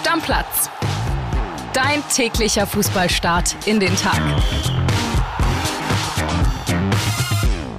Stammplatz. 0.00 0.70
Dein 1.74 2.02
täglicher 2.08 2.66
Fußballstart 2.66 3.54
in 3.66 3.80
den 3.80 3.94
Tag. 3.96 4.18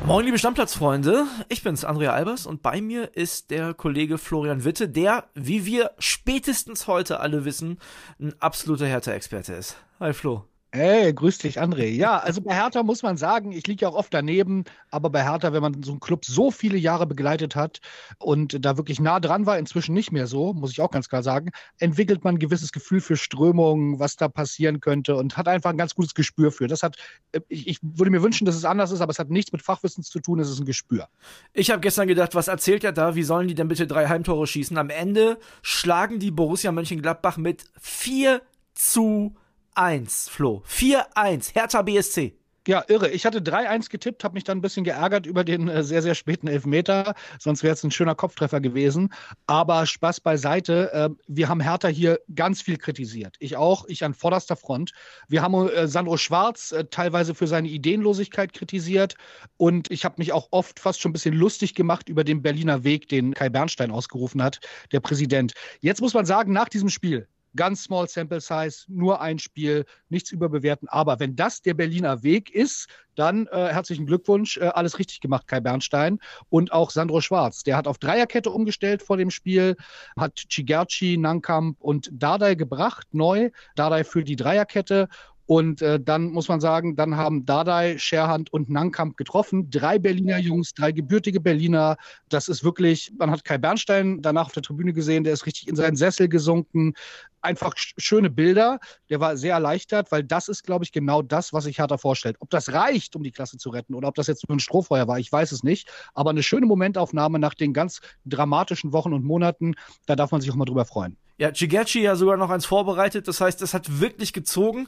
Moin, 0.06 0.24
liebe 0.24 0.38
Stammplatzfreunde. 0.38 1.26
Ich 1.50 1.64
bin's, 1.64 1.84
Andrea 1.84 2.12
Albers, 2.14 2.46
und 2.46 2.62
bei 2.62 2.80
mir 2.80 3.18
ist 3.18 3.50
der 3.50 3.74
Kollege 3.74 4.20
Florian 4.20 4.64
Witte, 4.64 4.88
der, 4.88 5.30
wie 5.34 5.66
wir 5.66 5.92
spätestens 5.98 6.86
heute 6.86 7.22
alle 7.22 7.44
wissen, 7.44 7.80
ein 8.20 8.36
absoluter 8.40 8.86
Hertha-Experte 8.86 9.54
ist. 9.54 9.78
Hi, 10.00 10.14
Flo. 10.14 10.46
Hey, 10.74 11.14
grüß 11.14 11.40
dich, 11.40 11.60
André. 11.60 11.88
Ja, 11.88 12.20
also 12.20 12.40
bei 12.40 12.56
Hertha 12.56 12.82
muss 12.82 13.04
man 13.04 13.18
sagen, 13.18 13.52
ich 13.52 13.68
liege 13.68 13.82
ja 13.82 13.90
auch 13.90 13.96
oft 13.96 14.14
daneben, 14.14 14.64
aber 14.90 15.10
bei 15.10 15.22
Hertha, 15.22 15.52
wenn 15.52 15.62
man 15.62 15.84
so 15.84 15.92
einen 15.92 16.00
Club 16.00 16.24
so 16.24 16.50
viele 16.50 16.78
Jahre 16.78 17.06
begleitet 17.06 17.58
hat 17.58 17.82
und 18.20 18.64
da 18.64 18.78
wirklich 18.78 19.02
nah 19.02 19.20
dran 19.20 19.46
war, 19.46 19.60
inzwischen 19.60 19.94
nicht 19.94 20.14
mehr 20.14 20.28
so, 20.28 20.54
muss 20.54 20.72
ich 20.72 20.80
auch 20.80 20.92
ganz 20.92 21.10
klar 21.10 21.24
sagen, 21.24 21.50
entwickelt 21.80 22.24
man 22.24 22.36
ein 22.36 22.40
gewisses 22.40 22.72
Gefühl 22.72 23.02
für 23.02 23.18
Strömungen, 23.18 24.00
was 24.00 24.16
da 24.16 24.30
passieren 24.30 24.80
könnte 24.80 25.18
und 25.18 25.36
hat 25.36 25.50
einfach 25.50 25.72
ein 25.72 25.78
ganz 25.78 25.94
gutes 25.94 26.14
Gespür 26.14 26.54
für. 26.54 26.68
Das 26.68 26.84
hat, 26.84 26.96
äh, 27.34 27.42
ich, 27.50 27.68
ich 27.68 27.80
würde 27.82 28.10
mir 28.10 28.24
wünschen, 28.24 28.46
dass 28.46 28.56
es 28.56 28.64
anders 28.64 28.92
ist, 28.92 29.02
aber 29.02 29.12
es 29.12 29.20
hat 29.20 29.30
nichts 29.30 29.52
mit 29.52 29.62
Fachwissen 29.62 30.06
zu 30.06 30.22
tun, 30.22 30.40
es 30.40 30.50
ist 30.50 30.62
ein 30.62 30.66
Gespür. 30.66 31.10
Ich 31.52 31.70
habe 31.70 31.82
gestern 31.82 32.08
gedacht, 32.08 32.34
was 32.34 32.48
erzählt 32.48 32.86
er 32.86 32.94
da? 32.94 33.14
Wie 33.16 33.24
sollen 33.24 33.50
die 33.50 33.56
denn 33.56 33.68
bitte 33.68 33.88
drei 33.88 34.08
Heimtore 34.08 34.48
schießen? 34.48 34.78
Am 34.78 34.90
Ende 34.90 35.38
schlagen 35.64 36.20
die 36.20 36.32
Borussia 36.32 36.72
Mönchengladbach 36.72 37.36
mit 37.36 37.66
4 37.82 38.42
zu 38.74 39.36
1, 39.76 40.30
Flo. 40.30 40.64
4-1, 40.68 41.54
Hertha 41.54 41.82
BSC. 41.82 42.34
Ja, 42.68 42.84
irre. 42.88 43.10
Ich 43.10 43.26
hatte 43.26 43.40
3-1 43.40 43.90
getippt, 43.90 44.24
habe 44.24 44.36
mich 44.36 44.44
dann 44.44 44.60
ein 44.60 44.62
bisschen 44.62 44.84
geärgert 44.84 45.26
über 45.26 45.44
den 45.44 45.68
äh, 45.68 45.82
sehr, 45.84 46.04
sehr 46.04 46.14
späten 46.14 46.48
Elfmeter. 46.48 47.16
Sonst 47.40 47.64
wäre 47.64 47.74
es 47.74 47.84
ein 47.84 47.90
schöner 47.90 48.14
Kopftreffer 48.14 48.62
gewesen. 48.62 49.12
Aber 49.48 49.88
Spaß 49.88 50.20
beiseite. 50.20 50.94
Äh, 50.94 51.10
wir 51.28 51.50
haben 51.50 51.60
Hertha 51.60 51.88
hier 51.88 52.20
ganz 52.36 52.62
viel 52.62 52.78
kritisiert. 52.78 53.36
Ich 53.40 53.56
auch, 53.56 53.86
ich 53.88 54.04
an 54.04 54.14
vorderster 54.14 54.56
Front. 54.56 54.92
Wir 55.28 55.42
haben 55.42 55.70
äh, 55.70 55.88
Sandro 55.88 56.18
Schwarz 56.18 56.72
äh, 56.72 56.86
teilweise 56.86 57.34
für 57.34 57.48
seine 57.48 57.68
Ideenlosigkeit 57.68 58.54
kritisiert. 58.54 59.16
Und 59.58 59.90
ich 59.90 60.06
habe 60.06 60.16
mich 60.20 60.32
auch 60.32 60.50
oft 60.52 60.80
fast 60.80 61.02
schon 61.02 61.10
ein 61.10 61.14
bisschen 61.14 61.34
lustig 61.34 61.74
gemacht 61.74 62.10
über 62.10 62.24
den 62.24 62.44
Berliner 62.44 62.84
Weg, 62.84 63.10
den 63.10 63.34
Kai 63.34 63.50
Bernstein 63.50 63.90
ausgerufen 63.90 64.44
hat, 64.44 64.60
der 64.92 65.00
Präsident. 65.00 65.54
Jetzt 65.80 66.00
muss 66.00 66.14
man 66.14 66.28
sagen, 66.28 66.54
nach 66.54 66.70
diesem 66.70 66.90
Spiel, 66.90 67.28
ganz 67.56 67.84
small 67.84 68.08
sample 68.08 68.42
size, 68.42 68.86
nur 68.88 69.22
ein 69.22 69.40
Spiel, 69.40 69.86
nichts 70.10 70.32
überbewerten. 70.32 70.88
Aber 70.88 71.20
wenn 71.20 71.36
das 71.36 71.62
der 71.62 71.74
Berliner 71.74 72.24
Weg 72.24 72.50
ist, 72.54 72.88
dann 73.16 73.48
äh, 73.48 73.68
herzlichen 73.68 74.06
Glückwunsch, 74.06 74.58
äh, 74.58 74.68
alles 74.68 74.98
richtig 74.98 75.20
gemacht, 75.20 75.48
Kai 75.48 75.60
Bernstein 75.60 76.20
und 76.50 76.72
auch 76.72 76.92
Sandro 76.92 77.22
Schwarz. 77.22 77.64
Der 77.64 77.76
hat 77.76 77.88
auf 77.88 77.98
Dreierkette 77.98 78.50
umgestellt 78.50 79.02
vor 79.02 79.18
dem 79.18 79.30
Spiel, 79.30 79.76
hat 80.18 80.36
Chigerci, 80.36 81.18
Nankamp 81.18 81.82
und 81.82 82.10
Dardai 82.14 82.56
gebracht, 82.56 83.08
neu. 83.12 83.52
Dardai 83.76 84.04
für 84.04 84.24
die 84.24 84.36
Dreierkette 84.36 85.08
und 85.52 85.82
äh, 85.82 86.00
dann 86.00 86.32
muss 86.32 86.48
man 86.48 86.62
sagen, 86.62 86.96
dann 86.96 87.18
haben 87.18 87.46
Dardai, 87.46 87.98
Scherhand 87.98 88.54
und 88.54 88.70
Nankamp 88.70 89.18
getroffen. 89.18 89.70
Drei 89.70 90.00
Berliner 90.00 90.38
Jungs, 90.38 90.74
drei 90.74 90.94
gebürtige 90.94 91.42
Berliner. 91.42 91.98
Das 92.30 92.48
ist 92.48 92.64
wirklich, 92.64 93.12
man 93.20 93.30
hat 93.32 93.44
Kai 93.44 93.58
Bernstein 93.58 94.22
danach 94.22 94.46
auf 94.46 94.54
der 94.54 94.64
Tribüne 94.64 94.94
gesehen, 94.94 95.26
der 95.26 95.34
ist 95.34 95.46
richtig 95.46 95.68
in 95.68 95.76
seinen 95.76 95.98
Sessel 95.98 96.30
gesunken. 96.30 96.94
Einfach 97.42 97.74
schöne 97.76 98.30
Bilder. 98.30 98.80
Der 99.10 99.20
war 99.20 99.36
sehr 99.36 99.56
erleichtert, 99.56 100.10
weil 100.14 100.24
das 100.24 100.48
ist, 100.48 100.64
glaube 100.64 100.86
ich, 100.86 100.94
genau 100.94 101.22
das, 101.22 101.52
was 101.52 101.66
sich 101.66 101.80
Hertha 101.80 101.98
vorstellt. 101.98 102.38
Ob 102.40 102.50
das 102.50 102.72
reicht, 102.72 103.18
um 103.18 103.24
die 103.24 103.32
Klasse 103.32 103.58
zu 103.58 103.72
retten 103.72 103.94
oder 103.94 104.08
ob 104.08 104.16
das 104.16 104.28
jetzt 104.28 104.48
nur 104.48 104.56
ein 104.56 104.62
Strohfeuer 104.62 105.10
war, 105.10 105.20
ich 105.20 105.34
weiß 105.34 105.52
es 105.52 105.64
nicht. 105.64 105.90
Aber 106.14 106.30
eine 106.30 106.44
schöne 106.44 106.66
Momentaufnahme 106.66 107.40
nach 107.40 107.56
den 107.56 107.74
ganz 107.74 108.00
dramatischen 108.24 108.94
Wochen 108.94 109.12
und 109.12 109.26
Monaten, 109.26 109.74
da 110.06 110.16
darf 110.16 110.32
man 110.32 110.40
sich 110.40 110.50
auch 110.50 110.56
mal 110.56 110.64
drüber 110.64 110.86
freuen. 110.86 111.18
Ja, 111.42 111.52
Chigerci 111.52 112.02
ja 112.02 112.16
sogar 112.16 112.38
noch 112.38 112.52
eins 112.52 112.68
vorbereitet. 112.68 113.28
Das 113.28 113.42
heißt, 113.42 113.64
das 113.64 113.74
hat 113.74 114.00
wirklich 114.00 114.32
gezogen. 114.32 114.86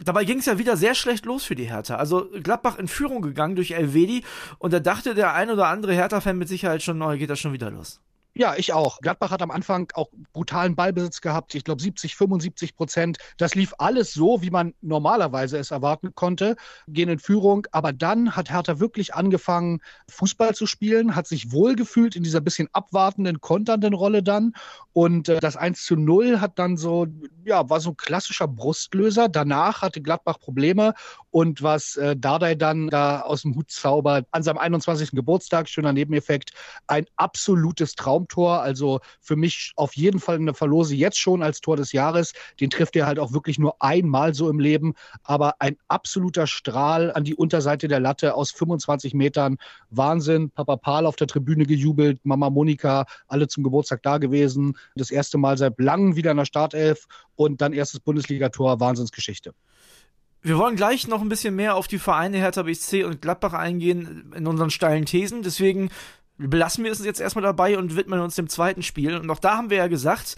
Dabei 0.00 0.24
ging 0.24 0.40
es 0.40 0.46
ja 0.46 0.58
wieder 0.58 0.76
sehr 0.76 0.96
schlecht 0.96 1.24
los 1.24 1.44
für 1.44 1.54
die 1.54 1.70
Hertha. 1.70 1.94
Also 1.94 2.28
Gladbach 2.42 2.80
in 2.80 2.88
Führung 2.88 3.22
gegangen 3.22 3.54
durch 3.54 3.70
Elvedi 3.70 4.24
und 4.58 4.72
da 4.72 4.80
dachte 4.80 5.14
der 5.14 5.34
ein 5.34 5.50
oder 5.50 5.68
andere 5.68 5.94
Hertha-Fan 5.94 6.36
mit 6.36 6.48
Sicherheit 6.48 6.82
schon, 6.82 6.98
neu 6.98 7.16
geht 7.16 7.30
das 7.30 7.38
schon 7.38 7.52
wieder 7.52 7.70
los. 7.70 8.00
Ja, 8.36 8.56
ich 8.56 8.72
auch. 8.72 9.00
Gladbach 9.00 9.30
hat 9.30 9.42
am 9.42 9.52
Anfang 9.52 9.92
auch 9.94 10.08
brutalen 10.32 10.74
Ballbesitz 10.74 11.20
gehabt. 11.20 11.54
Ich 11.54 11.62
glaube 11.62 11.80
70, 11.80 12.16
75 12.16 12.74
Prozent. 12.74 13.18
Das 13.36 13.54
lief 13.54 13.74
alles 13.78 14.12
so, 14.12 14.42
wie 14.42 14.50
man 14.50 14.74
normalerweise 14.80 15.56
es 15.56 15.70
erwarten 15.70 16.16
konnte. 16.16 16.56
Gehen 16.88 17.08
in 17.08 17.20
Führung. 17.20 17.68
Aber 17.70 17.92
dann 17.92 18.34
hat 18.34 18.50
Hertha 18.50 18.80
wirklich 18.80 19.14
angefangen, 19.14 19.80
Fußball 20.10 20.52
zu 20.52 20.66
spielen, 20.66 21.14
hat 21.14 21.28
sich 21.28 21.52
wohlgefühlt 21.52 22.16
in 22.16 22.24
dieser 22.24 22.40
bisschen 22.40 22.68
abwartenden, 22.72 23.40
konternden 23.40 23.94
Rolle 23.94 24.24
dann. 24.24 24.52
Und 24.92 25.28
äh, 25.28 25.38
das 25.38 25.56
1 25.56 25.84
zu 25.84 25.94
0 25.94 26.40
hat 26.40 26.58
dann 26.58 26.76
so, 26.76 27.06
ja, 27.44 27.70
war 27.70 27.78
so 27.78 27.90
ein 27.90 27.96
klassischer 27.96 28.48
Brustlöser. 28.48 29.28
Danach 29.28 29.80
hatte 29.80 30.02
Gladbach 30.02 30.40
Probleme. 30.40 30.94
Und 31.30 31.62
was 31.62 31.96
äh, 31.96 32.16
Dardai 32.16 32.56
dann 32.56 32.88
da 32.88 33.20
aus 33.20 33.42
dem 33.42 33.54
Hut 33.54 33.70
zaubert, 33.70 34.26
an 34.32 34.42
seinem 34.42 34.58
21. 34.58 35.12
Geburtstag, 35.12 35.68
schöner 35.68 35.92
Nebeneffekt, 35.92 36.50
ein 36.88 37.06
absolutes 37.16 37.94
Traum 37.94 38.23
Traumtor. 38.28 38.60
Also 38.60 39.00
für 39.20 39.36
mich 39.36 39.72
auf 39.76 39.94
jeden 39.96 40.20
Fall 40.20 40.36
eine 40.36 40.54
Verlose 40.54 40.94
jetzt 40.94 41.18
schon 41.18 41.42
als 41.42 41.60
Tor 41.60 41.76
des 41.76 41.92
Jahres. 41.92 42.32
Den 42.60 42.70
trifft 42.70 42.96
er 42.96 43.06
halt 43.06 43.18
auch 43.18 43.32
wirklich 43.32 43.58
nur 43.58 43.76
einmal 43.80 44.34
so 44.34 44.48
im 44.48 44.58
Leben. 44.58 44.94
Aber 45.22 45.54
ein 45.60 45.76
absoluter 45.88 46.46
Strahl 46.46 47.12
an 47.12 47.24
die 47.24 47.34
Unterseite 47.34 47.88
der 47.88 48.00
Latte 48.00 48.34
aus 48.34 48.50
25 48.50 49.14
Metern. 49.14 49.58
Wahnsinn. 49.90 50.50
Papa 50.50 50.76
Paul 50.76 51.06
auf 51.06 51.16
der 51.16 51.26
Tribüne 51.26 51.66
gejubelt, 51.66 52.20
Mama 52.24 52.50
Monika, 52.50 53.06
alle 53.28 53.48
zum 53.48 53.64
Geburtstag 53.64 54.02
da 54.02 54.18
gewesen. 54.18 54.76
Das 54.94 55.10
erste 55.10 55.38
Mal 55.38 55.58
seit 55.58 55.78
langem 55.78 56.16
wieder 56.16 56.30
in 56.30 56.36
der 56.36 56.44
Startelf 56.44 57.06
und 57.36 57.60
dann 57.60 57.72
erstes 57.72 58.00
Bundesligator. 58.00 58.80
Wahnsinnsgeschichte. 58.80 59.54
Wir 60.46 60.58
wollen 60.58 60.76
gleich 60.76 61.08
noch 61.08 61.22
ein 61.22 61.30
bisschen 61.30 61.56
mehr 61.56 61.74
auf 61.74 61.88
die 61.88 61.98
Vereine 61.98 62.36
Hertha 62.36 62.64
BSC 62.64 63.04
und 63.04 63.22
Gladbach 63.22 63.54
eingehen 63.54 64.30
in 64.36 64.46
unseren 64.46 64.68
steilen 64.68 65.06
Thesen. 65.06 65.42
Deswegen 65.42 65.88
belassen 66.38 66.84
wir 66.84 66.92
es 66.92 67.04
jetzt 67.04 67.20
erstmal 67.20 67.44
dabei 67.44 67.78
und 67.78 67.96
widmen 67.96 68.20
uns 68.20 68.34
dem 68.34 68.48
zweiten 68.48 68.82
Spiel. 68.82 69.16
Und 69.16 69.30
auch 69.30 69.38
da 69.38 69.56
haben 69.56 69.70
wir 69.70 69.78
ja 69.78 69.86
gesagt, 69.86 70.36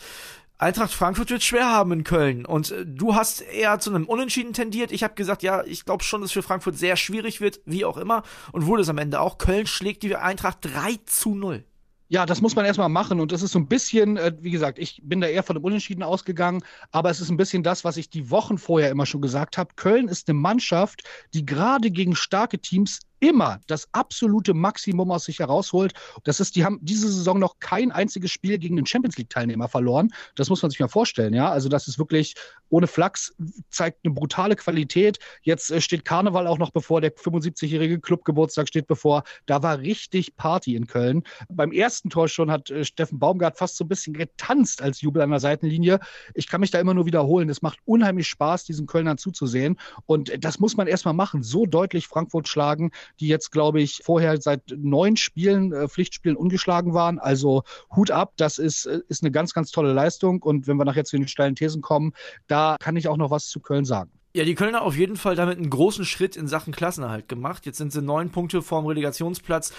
Eintracht 0.59 0.93
Frankfurt 0.93 1.31
wird 1.31 1.43
schwer 1.43 1.71
haben 1.71 1.93
in 1.93 2.05
Köln. 2.05 2.47
Und 2.47 2.71
äh, 2.71 2.87
du 2.87 3.15
hast 3.15 3.43
eher 3.43 3.79
zu 3.79 3.91
einem 3.91 4.07
Unentschieden 4.07 4.55
tendiert. 4.55 4.91
Ich 4.91 5.03
habe 5.03 5.15
gesagt, 5.15 5.43
ja, 5.43 5.63
ich 5.65 5.85
glaube 5.85 6.03
schon, 6.03 6.23
dass 6.23 6.31
es 6.31 6.33
für 6.33 6.43
Frankfurt 6.43 6.79
sehr 6.79 6.97
schwierig 6.97 7.41
wird, 7.41 7.61
wie 7.67 7.85
auch 7.85 7.99
immer. 7.99 8.23
Und 8.53 8.67
wurde 8.67 8.83
es 8.83 8.89
am 8.89 8.99
Ende 8.99 9.21
auch. 9.21 9.37
Köln 9.37 9.67
schlägt 9.67 10.03
die 10.03 10.17
Eintracht 10.17 10.59
3 10.63 10.99
zu 11.05 11.35
0. 11.35 11.65
Ja, 12.09 12.25
das 12.25 12.41
muss 12.41 12.55
man 12.55 12.65
erstmal 12.65 12.89
machen. 12.89 13.21
Und 13.21 13.33
das 13.33 13.43
ist 13.43 13.53
so 13.53 13.59
ein 13.59 13.67
bisschen, 13.67 14.17
äh, 14.17 14.33
wie 14.41 14.51
gesagt, 14.51 14.79
ich 14.79 15.03
bin 15.05 15.21
da 15.21 15.27
eher 15.27 15.43
von 15.43 15.57
dem 15.57 15.65
Unentschieden 15.65 16.03
ausgegangen, 16.03 16.63
aber 16.91 17.11
es 17.11 17.21
ist 17.21 17.31
ein 17.31 17.37
bisschen 17.37 17.63
das, 17.63 17.85
was 17.85 17.97
ich 17.97 18.09
die 18.09 18.31
Wochen 18.31 18.59
vorher 18.59 18.91
immer 18.91 19.07
schon 19.07 19.21
gesagt 19.21 19.59
habe. 19.59 19.75
Köln 19.75 20.09
ist 20.09 20.29
eine 20.29 20.39
Mannschaft, 20.39 21.03
die 21.35 21.45
gerade 21.45 21.91
gegen 21.91 22.15
starke 22.15 22.61
Teams 22.61 23.01
immer 23.27 23.61
das 23.67 23.89
absolute 23.93 24.55
Maximum 24.55 25.11
aus 25.11 25.25
sich 25.25 25.41
herausholt. 25.41 25.93
Das 26.25 26.41
ist, 26.41 26.57
die 26.57 26.65
haben 26.65 26.79
diese 26.83 27.11
Saison 27.11 27.39
noch 27.39 27.59
kein 27.59 27.91
einziges 27.91 28.31
Spiel 28.31 28.59
gegen 28.59 28.77
den 28.77 28.87
Champions 28.87 29.17
League 29.17 29.31
Teilnehmer 29.31 29.69
verloren. 29.69 30.13
Das 30.37 30.49
muss 30.49 30.63
man 30.63 30.71
sich 30.71 30.81
mal 30.81 30.89
vorstellen, 30.89 31.35
ja. 31.35 31.51
Also 31.51 31.69
das 31.69 31.89
ist 31.89 31.99
wirklich 31.99 32.35
ohne 32.69 32.87
Flachs, 32.87 33.35
zeigt 33.71 34.05
eine 34.05 34.15
brutale 34.15 34.57
Qualität. 34.57 35.19
Jetzt 35.43 35.71
äh, 35.71 35.81
steht 35.81 36.05
Karneval 36.05 36.47
auch 36.47 36.59
noch 36.59 36.71
bevor, 36.71 37.01
der 37.01 37.15
75-jährige 37.15 38.01
Clubgeburtstag 38.01 38.69
steht 38.69 38.87
bevor. 38.87 39.25
Da 39.47 39.63
war 39.63 39.79
richtig 39.79 40.37
Party 40.37 40.77
in 40.77 40.87
Köln. 40.87 41.23
Beim 41.49 41.73
ersten 41.73 42.11
Tor 42.11 42.29
schon 42.29 42.51
hat 42.51 42.71
äh, 42.71 42.85
Steffen 42.85 43.19
Baumgart 43.19 43.59
fast 43.59 43.77
so 43.77 43.85
ein 43.85 43.89
bisschen 43.89 44.15
getanzt 44.15 44.83
als 44.83 45.01
Jubel 45.01 45.23
an 45.23 45.31
der 45.31 45.41
Seitenlinie. 45.41 46.01
Ich 46.35 46.49
kann 46.49 46.61
mich 46.61 46.71
da 46.71 46.81
immer 46.81 46.95
nur 46.95 47.07
wiederholen. 47.07 47.49
Es 47.49 47.63
macht 47.63 47.79
unheimlich 47.85 48.29
Spaß, 48.29 48.65
diesen 48.65 48.87
Kölnern 48.87 49.19
zuzusehen. 49.19 49.79
Und 50.07 50.31
äh, 50.31 50.39
das 50.39 50.59
muss 50.59 50.77
man 50.77 50.87
erstmal 50.87 51.15
machen. 51.15 51.43
So 51.43 51.67
deutlich 51.67 52.07
Frankfurt 52.07 52.49
schlagen 52.49 52.91
die 53.21 53.29
jetzt, 53.29 53.53
glaube 53.53 53.81
ich, 53.81 54.01
vorher 54.05 54.41
seit 54.41 54.63
neun 54.77 55.17
Spielen, 55.17 55.73
äh, 55.73 55.89
Pflichtspielen 55.89 56.37
ungeschlagen 56.37 56.95
waren. 56.95 57.19
Also 57.19 57.63
Hut 57.95 58.11
ab, 58.11 58.33
das 58.37 58.59
ist, 58.59 58.87
äh, 58.87 59.01
ist 59.09 59.23
eine 59.23 59.31
ganz, 59.31 59.55
ganz 59.55 59.71
tolle 59.71 59.93
Leistung. 59.93 60.43
Und 60.43 60.67
wenn 60.67 60.77
wir 60.77 60.85
nachher 60.85 61.05
zu 61.05 61.17
den 61.17 61.29
steilen 61.29 61.55
Thesen 61.55 61.83
kommen, 61.83 62.13
da 62.47 62.77
kann 62.81 62.97
ich 62.97 63.09
auch 63.09 63.17
noch 63.17 63.31
was 63.31 63.49
zu 63.49 63.61
Köln 63.61 63.85
sagen. 63.85 64.11
Ja, 64.35 64.45
die 64.45 64.55
Kölner 64.55 64.83
auf 64.83 64.97
jeden 64.97 65.17
Fall 65.17 65.35
damit 65.35 65.57
einen 65.57 65.71
großen 65.71 66.05
Schritt 66.05 66.37
in 66.37 66.47
Sachen 66.47 66.75
Klassenerhalt 66.75 67.29
gemacht. 67.29 67.65
Jetzt 67.65 67.79
sind 67.79 67.91
sie 67.91 68.03
neun 68.03 68.31
Punkte 68.31 68.61
vorm 68.61 68.85
Relegationsplatz. 68.85 69.73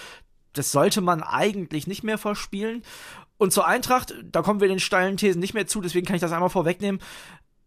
Das 0.53 0.71
sollte 0.71 1.01
man 1.01 1.21
eigentlich 1.21 1.85
nicht 1.85 2.03
mehr 2.03 2.17
verspielen. 2.17 2.81
Und 3.37 3.53
zur 3.53 3.67
Eintracht, 3.67 4.15
da 4.31 4.41
kommen 4.41 4.59
wir 4.59 4.67
den 4.67 4.79
steilen 4.79 5.17
Thesen 5.17 5.39
nicht 5.39 5.53
mehr 5.53 5.67
zu, 5.67 5.81
deswegen 5.81 6.07
kann 6.07 6.15
ich 6.15 6.21
das 6.21 6.31
einmal 6.31 6.49
vorwegnehmen. 6.49 6.99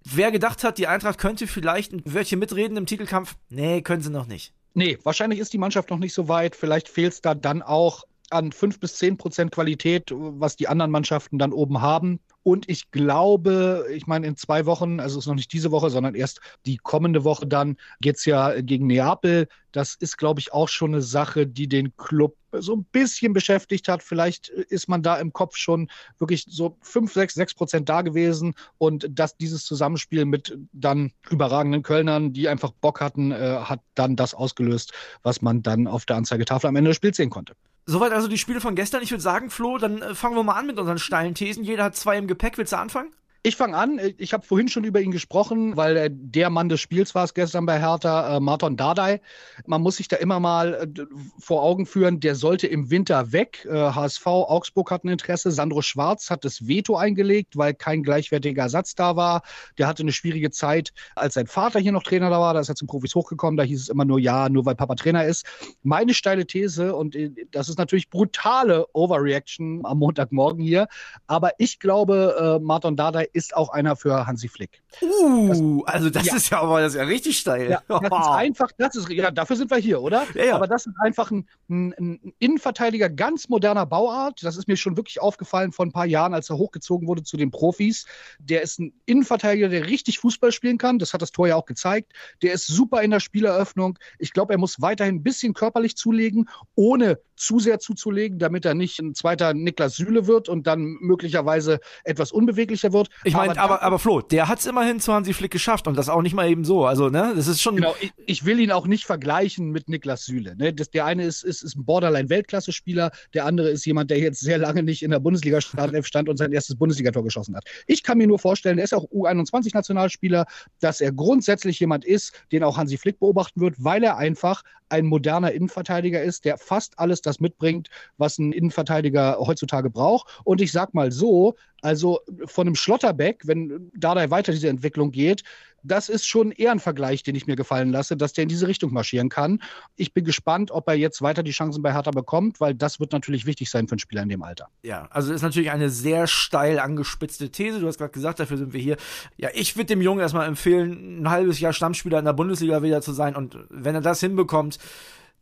Wer 0.02 0.32
gedacht 0.32 0.64
hat, 0.64 0.78
die 0.78 0.88
Eintracht 0.88 1.18
könnte 1.18 1.46
vielleicht 1.46 1.92
ein 1.92 2.02
Wörtchen 2.04 2.38
mitreden 2.38 2.76
im 2.76 2.86
Titelkampf, 2.86 3.36
nee, 3.50 3.82
können 3.82 4.02
sie 4.02 4.10
noch 4.10 4.26
nicht. 4.26 4.52
Nee, 4.74 4.98
wahrscheinlich 5.02 5.40
ist 5.40 5.52
die 5.52 5.58
Mannschaft 5.58 5.90
noch 5.90 5.98
nicht 5.98 6.14
so 6.14 6.28
weit. 6.28 6.54
Vielleicht 6.54 6.88
fehlt 6.88 7.12
es 7.12 7.20
da 7.20 7.34
dann 7.34 7.62
auch 7.62 8.04
an 8.30 8.52
fünf 8.52 8.78
bis 8.78 8.96
zehn 8.96 9.16
Prozent 9.16 9.50
Qualität, 9.52 10.10
was 10.14 10.56
die 10.56 10.68
anderen 10.68 10.90
Mannschaften 10.90 11.38
dann 11.38 11.52
oben 11.52 11.80
haben. 11.80 12.20
Und 12.42 12.68
ich 12.68 12.90
glaube, 12.90 13.86
ich 13.92 14.06
meine, 14.06 14.26
in 14.26 14.36
zwei 14.36 14.64
Wochen, 14.64 14.98
also 14.98 15.18
es 15.18 15.24
ist 15.24 15.28
noch 15.28 15.34
nicht 15.34 15.52
diese 15.52 15.70
Woche, 15.70 15.90
sondern 15.90 16.14
erst 16.14 16.40
die 16.64 16.78
kommende 16.78 17.24
Woche 17.24 17.46
dann, 17.46 17.76
geht 18.00 18.16
es 18.16 18.24
ja 18.24 18.60
gegen 18.62 18.86
Neapel. 18.86 19.46
Das 19.72 19.94
ist, 19.94 20.16
glaube 20.16 20.40
ich, 20.40 20.52
auch 20.52 20.68
schon 20.68 20.94
eine 20.94 21.02
Sache, 21.02 21.46
die 21.46 21.68
den 21.68 21.94
Club 21.96 22.36
so 22.52 22.74
ein 22.74 22.84
bisschen 22.84 23.32
beschäftigt 23.32 23.88
hat. 23.88 24.02
Vielleicht 24.02 24.48
ist 24.48 24.88
man 24.88 25.02
da 25.02 25.16
im 25.16 25.32
Kopf 25.32 25.56
schon 25.56 25.90
wirklich 26.18 26.46
so 26.48 26.76
fünf, 26.80 27.12
sechs, 27.12 27.34
sechs 27.34 27.54
Prozent 27.54 27.88
da 27.88 28.02
gewesen 28.02 28.54
und 28.78 29.06
dass 29.10 29.36
dieses 29.36 29.64
Zusammenspiel 29.64 30.24
mit 30.24 30.56
dann 30.72 31.12
überragenden 31.30 31.82
Kölnern, 31.82 32.32
die 32.32 32.48
einfach 32.48 32.72
Bock 32.72 33.00
hatten, 33.00 33.32
äh, 33.32 33.58
hat 33.62 33.80
dann 33.94 34.16
das 34.16 34.34
ausgelöst, 34.34 34.92
was 35.22 35.42
man 35.42 35.62
dann 35.62 35.86
auf 35.86 36.06
der 36.06 36.16
Anzeigetafel 36.16 36.68
am 36.68 36.76
Ende 36.76 36.90
des 36.90 36.96
Spiels 36.96 37.18
sehen 37.18 37.30
konnte. 37.30 37.54
Soweit 37.86 38.12
also 38.12 38.28
die 38.28 38.38
Spiele 38.38 38.60
von 38.60 38.74
gestern. 38.74 39.02
Ich 39.02 39.10
würde 39.10 39.22
sagen, 39.22 39.50
Flo, 39.50 39.78
dann 39.78 40.02
äh, 40.02 40.14
fangen 40.14 40.36
wir 40.36 40.42
mal 40.42 40.54
an 40.54 40.66
mit 40.66 40.78
unseren 40.78 40.98
steilen 40.98 41.34
Thesen. 41.34 41.64
Jeder 41.64 41.84
hat 41.84 41.96
zwei 41.96 42.18
im 42.18 42.26
Gepäck. 42.26 42.58
Willst 42.58 42.72
du 42.72 42.78
anfangen? 42.78 43.12
Ich 43.42 43.56
fange 43.56 43.74
an. 43.74 43.98
Ich 44.18 44.34
habe 44.34 44.44
vorhin 44.44 44.68
schon 44.68 44.84
über 44.84 45.00
ihn 45.00 45.12
gesprochen, 45.12 45.74
weil 45.74 45.96
äh, 45.96 46.10
der 46.12 46.50
Mann 46.50 46.68
des 46.68 46.80
Spiels 46.80 47.14
war 47.14 47.24
es 47.24 47.32
gestern 47.32 47.64
bei 47.64 47.80
Hertha, 47.80 48.36
äh, 48.36 48.40
Martin 48.40 48.76
Dardai. 48.76 49.22
Man 49.64 49.80
muss 49.80 49.96
sich 49.96 50.08
da 50.08 50.16
immer 50.16 50.40
mal 50.40 50.74
äh, 50.74 51.04
vor 51.38 51.62
Augen 51.62 51.86
führen, 51.86 52.20
der 52.20 52.34
sollte 52.34 52.66
im 52.66 52.90
Winter 52.90 53.32
weg. 53.32 53.66
Äh, 53.66 53.74
HSV, 53.74 54.26
Augsburg 54.26 54.90
hat 54.90 55.04
ein 55.04 55.08
Interesse. 55.08 55.50
Sandro 55.52 55.80
Schwarz 55.80 56.28
hat 56.28 56.44
das 56.44 56.68
Veto 56.68 56.96
eingelegt, 56.96 57.56
weil 57.56 57.72
kein 57.72 58.02
gleichwertiger 58.02 58.64
Ersatz 58.64 58.94
da 58.94 59.16
war. 59.16 59.40
Der 59.78 59.86
hatte 59.86 60.02
eine 60.02 60.12
schwierige 60.12 60.50
Zeit, 60.50 60.92
als 61.16 61.32
sein 61.32 61.46
Vater 61.46 61.80
hier 61.80 61.92
noch 61.92 62.02
Trainer 62.02 62.28
da 62.28 62.40
war. 62.40 62.52
Da 62.52 62.60
ist 62.60 62.68
er 62.68 62.74
zum 62.74 62.88
Profis 62.88 63.14
hochgekommen. 63.14 63.56
Da 63.56 63.62
hieß 63.62 63.80
es 63.80 63.88
immer 63.88 64.04
nur 64.04 64.18
ja, 64.18 64.50
nur 64.50 64.66
weil 64.66 64.74
Papa 64.74 64.96
Trainer 64.96 65.24
ist. 65.24 65.46
Meine 65.82 66.12
steile 66.12 66.46
These, 66.46 66.94
und 66.94 67.16
äh, 67.16 67.30
das 67.52 67.70
ist 67.70 67.78
natürlich 67.78 68.10
brutale 68.10 68.84
Overreaction 68.92 69.80
am 69.86 69.98
Montagmorgen 69.98 70.62
hier, 70.62 70.88
aber 71.26 71.52
ich 71.56 71.78
glaube, 71.78 72.58
äh, 72.60 72.62
Martin 72.62 72.96
Dardai 72.96 73.29
ist 73.32 73.54
auch 73.56 73.70
einer 73.70 73.96
für 73.96 74.26
Hansi 74.26 74.48
Flick. 74.48 74.82
Uh, 75.02 75.48
das, 75.48 75.94
also 75.94 76.10
das 76.10 76.26
ja. 76.26 76.36
ist 76.36 76.50
ja 76.50 76.60
aber 76.60 76.80
das 76.80 76.94
ist 76.94 76.98
ja 76.98 77.04
richtig 77.04 77.38
steil. 77.38 77.70
Ja, 77.70 77.82
das 77.88 78.00
ist 78.02 78.10
einfach, 78.30 78.70
das 78.76 78.96
ist, 78.96 79.08
ja, 79.08 79.30
dafür 79.30 79.56
sind 79.56 79.70
wir 79.70 79.78
hier, 79.78 80.00
oder? 80.00 80.26
Ja. 80.34 80.56
Aber 80.56 80.66
das 80.66 80.86
ist 80.86 80.94
einfach 81.00 81.30
ein, 81.30 81.48
ein, 81.68 81.94
ein, 81.98 82.32
Innenverteidiger 82.38 83.08
ganz 83.08 83.48
moderner 83.48 83.86
Bauart. 83.86 84.42
Das 84.42 84.56
ist 84.56 84.68
mir 84.68 84.76
schon 84.76 84.96
wirklich 84.96 85.20
aufgefallen 85.20 85.72
vor 85.72 85.86
ein 85.86 85.92
paar 85.92 86.06
Jahren, 86.06 86.34
als 86.34 86.50
er 86.50 86.58
hochgezogen 86.58 87.08
wurde 87.08 87.22
zu 87.22 87.36
den 87.36 87.50
Profis. 87.50 88.06
Der 88.38 88.62
ist 88.62 88.78
ein 88.80 88.92
Innenverteidiger, 89.06 89.68
der 89.68 89.86
richtig 89.86 90.18
Fußball 90.18 90.52
spielen 90.52 90.78
kann. 90.78 90.98
Das 90.98 91.14
hat 91.14 91.22
das 91.22 91.32
Tor 91.32 91.48
ja 91.48 91.56
auch 91.56 91.66
gezeigt. 91.66 92.12
Der 92.42 92.52
ist 92.52 92.66
super 92.66 93.02
in 93.02 93.10
der 93.10 93.20
Spieleröffnung. 93.20 93.98
Ich 94.18 94.32
glaube, 94.32 94.54
er 94.54 94.58
muss 94.58 94.80
weiterhin 94.80 95.16
ein 95.16 95.22
bisschen 95.22 95.54
körperlich 95.54 95.96
zulegen, 95.96 96.48
ohne 96.74 97.18
zu 97.40 97.58
sehr 97.58 97.78
zuzulegen, 97.80 98.38
damit 98.38 98.64
er 98.64 98.74
nicht 98.74 98.98
ein 99.00 99.14
zweiter 99.14 99.54
Niklas 99.54 99.96
Süle 99.96 100.26
wird 100.26 100.48
und 100.48 100.66
dann 100.66 100.98
möglicherweise 101.00 101.80
etwas 102.04 102.32
unbeweglicher 102.32 102.92
wird. 102.92 103.08
Ich 103.24 103.34
meine, 103.34 103.52
aber, 103.52 103.74
aber, 103.74 103.82
aber 103.82 103.98
Flo, 103.98 104.20
der 104.20 104.48
hat 104.48 104.60
es 104.60 104.66
immerhin 104.66 105.00
zu 105.00 105.12
Hansi 105.12 105.32
Flick 105.32 105.50
geschafft 105.50 105.86
und 105.86 105.96
das 105.96 106.08
auch 106.08 106.22
nicht 106.22 106.34
mal 106.34 106.48
eben 106.48 106.64
so. 106.64 106.86
Also, 106.86 107.08
ne, 107.08 107.32
das 107.36 107.46
ist 107.46 107.60
schon. 107.60 107.76
Genau, 107.76 107.94
ich, 108.00 108.12
ich 108.26 108.44
will 108.44 108.60
ihn 108.60 108.72
auch 108.72 108.86
nicht 108.86 109.04
vergleichen 109.04 109.70
mit 109.70 109.88
Niklas 109.88 110.24
Süle. 110.24 110.56
Ne? 110.56 110.72
Das, 110.72 110.90
der 110.90 111.04
eine 111.04 111.24
ist, 111.24 111.42
ist, 111.42 111.62
ist 111.62 111.76
ein 111.76 111.84
Borderline-Weltklasse-Spieler, 111.84 113.10
der 113.34 113.44
andere 113.44 113.70
ist 113.70 113.84
jemand, 113.84 114.10
der 114.10 114.18
jetzt 114.18 114.40
sehr 114.40 114.58
lange 114.58 114.82
nicht 114.82 115.02
in 115.02 115.10
der 115.10 115.20
Bundesliga 115.20 115.60
stand 115.60 116.28
und 116.28 116.36
sein 116.36 116.52
erstes 116.52 116.76
Bundesligator 116.76 117.22
geschossen 117.22 117.56
hat. 117.56 117.64
Ich 117.86 118.02
kann 118.02 118.18
mir 118.18 118.26
nur 118.26 118.38
vorstellen, 118.38 118.76
der 118.76 118.84
ist 118.84 118.94
auch 118.94 119.04
U21-Nationalspieler, 119.04 120.46
dass 120.80 121.00
er 121.00 121.12
grundsätzlich 121.12 121.80
jemand 121.80 122.04
ist, 122.04 122.32
den 122.52 122.64
auch 122.64 122.76
Hansi 122.76 122.96
Flick 122.96 123.18
beobachten 123.18 123.60
wird, 123.60 123.74
weil 123.78 124.02
er 124.02 124.16
einfach 124.16 124.62
ein 124.90 125.06
moderner 125.06 125.52
Innenverteidiger 125.52 126.22
ist, 126.22 126.44
der 126.44 126.58
fast 126.58 126.98
alles 126.98 127.22
das 127.22 127.40
mitbringt, 127.40 127.88
was 128.18 128.38
ein 128.38 128.52
Innenverteidiger 128.52 129.38
heutzutage 129.38 129.88
braucht. 129.88 130.40
Und 130.44 130.60
ich 130.60 130.72
sag 130.72 130.94
mal 130.94 131.12
so, 131.12 131.54
also 131.82 132.20
von 132.46 132.66
einem 132.66 132.74
Schlotterbeck, 133.10 133.42
wenn 133.46 133.90
Dardai 133.94 134.30
weiter 134.30 134.52
diese 134.52 134.68
Entwicklung 134.68 135.10
geht, 135.10 135.42
das 135.82 136.10
ist 136.10 136.26
schon 136.26 136.52
eher 136.52 136.72
ein 136.72 136.78
Vergleich, 136.78 137.22
den 137.22 137.34
ich 137.34 137.46
mir 137.46 137.56
gefallen 137.56 137.90
lasse, 137.90 138.14
dass 138.14 138.34
der 138.34 138.42
in 138.42 138.50
diese 138.50 138.68
Richtung 138.68 138.92
marschieren 138.92 139.30
kann. 139.30 139.62
Ich 139.96 140.12
bin 140.12 140.24
gespannt, 140.24 140.70
ob 140.70 140.86
er 140.88 140.94
jetzt 140.94 141.22
weiter 141.22 141.42
die 141.42 141.52
Chancen 141.52 141.82
bei 141.82 141.94
Hertha 141.94 142.10
bekommt, 142.10 142.60
weil 142.60 142.74
das 142.74 143.00
wird 143.00 143.12
natürlich 143.12 143.46
wichtig 143.46 143.70
sein 143.70 143.88
für 143.88 143.92
einen 143.92 143.98
Spieler 143.98 144.22
in 144.22 144.28
dem 144.28 144.42
Alter. 144.42 144.68
Ja, 144.82 145.08
also 145.10 145.32
ist 145.32 145.40
natürlich 145.40 145.70
eine 145.70 145.88
sehr 145.88 146.26
steil 146.26 146.78
angespitzte 146.78 147.50
These. 147.50 147.80
Du 147.80 147.86
hast 147.86 147.96
gerade 147.96 148.12
gesagt, 148.12 148.40
dafür 148.40 148.58
sind 148.58 148.74
wir 148.74 148.80
hier. 148.80 148.98
Ja, 149.38 149.48
ich 149.54 149.74
würde 149.76 149.86
dem 149.86 150.02
Jungen 150.02 150.20
erstmal 150.20 150.46
empfehlen, 150.46 151.22
ein 151.22 151.30
halbes 151.30 151.60
Jahr 151.60 151.72
Stammspieler 151.72 152.18
in 152.18 152.26
der 152.26 152.34
Bundesliga 152.34 152.82
wieder 152.82 153.00
zu 153.00 153.12
sein 153.12 153.34
und 153.34 153.56
wenn 153.70 153.94
er 153.94 154.02
das 154.02 154.20
hinbekommt, 154.20 154.78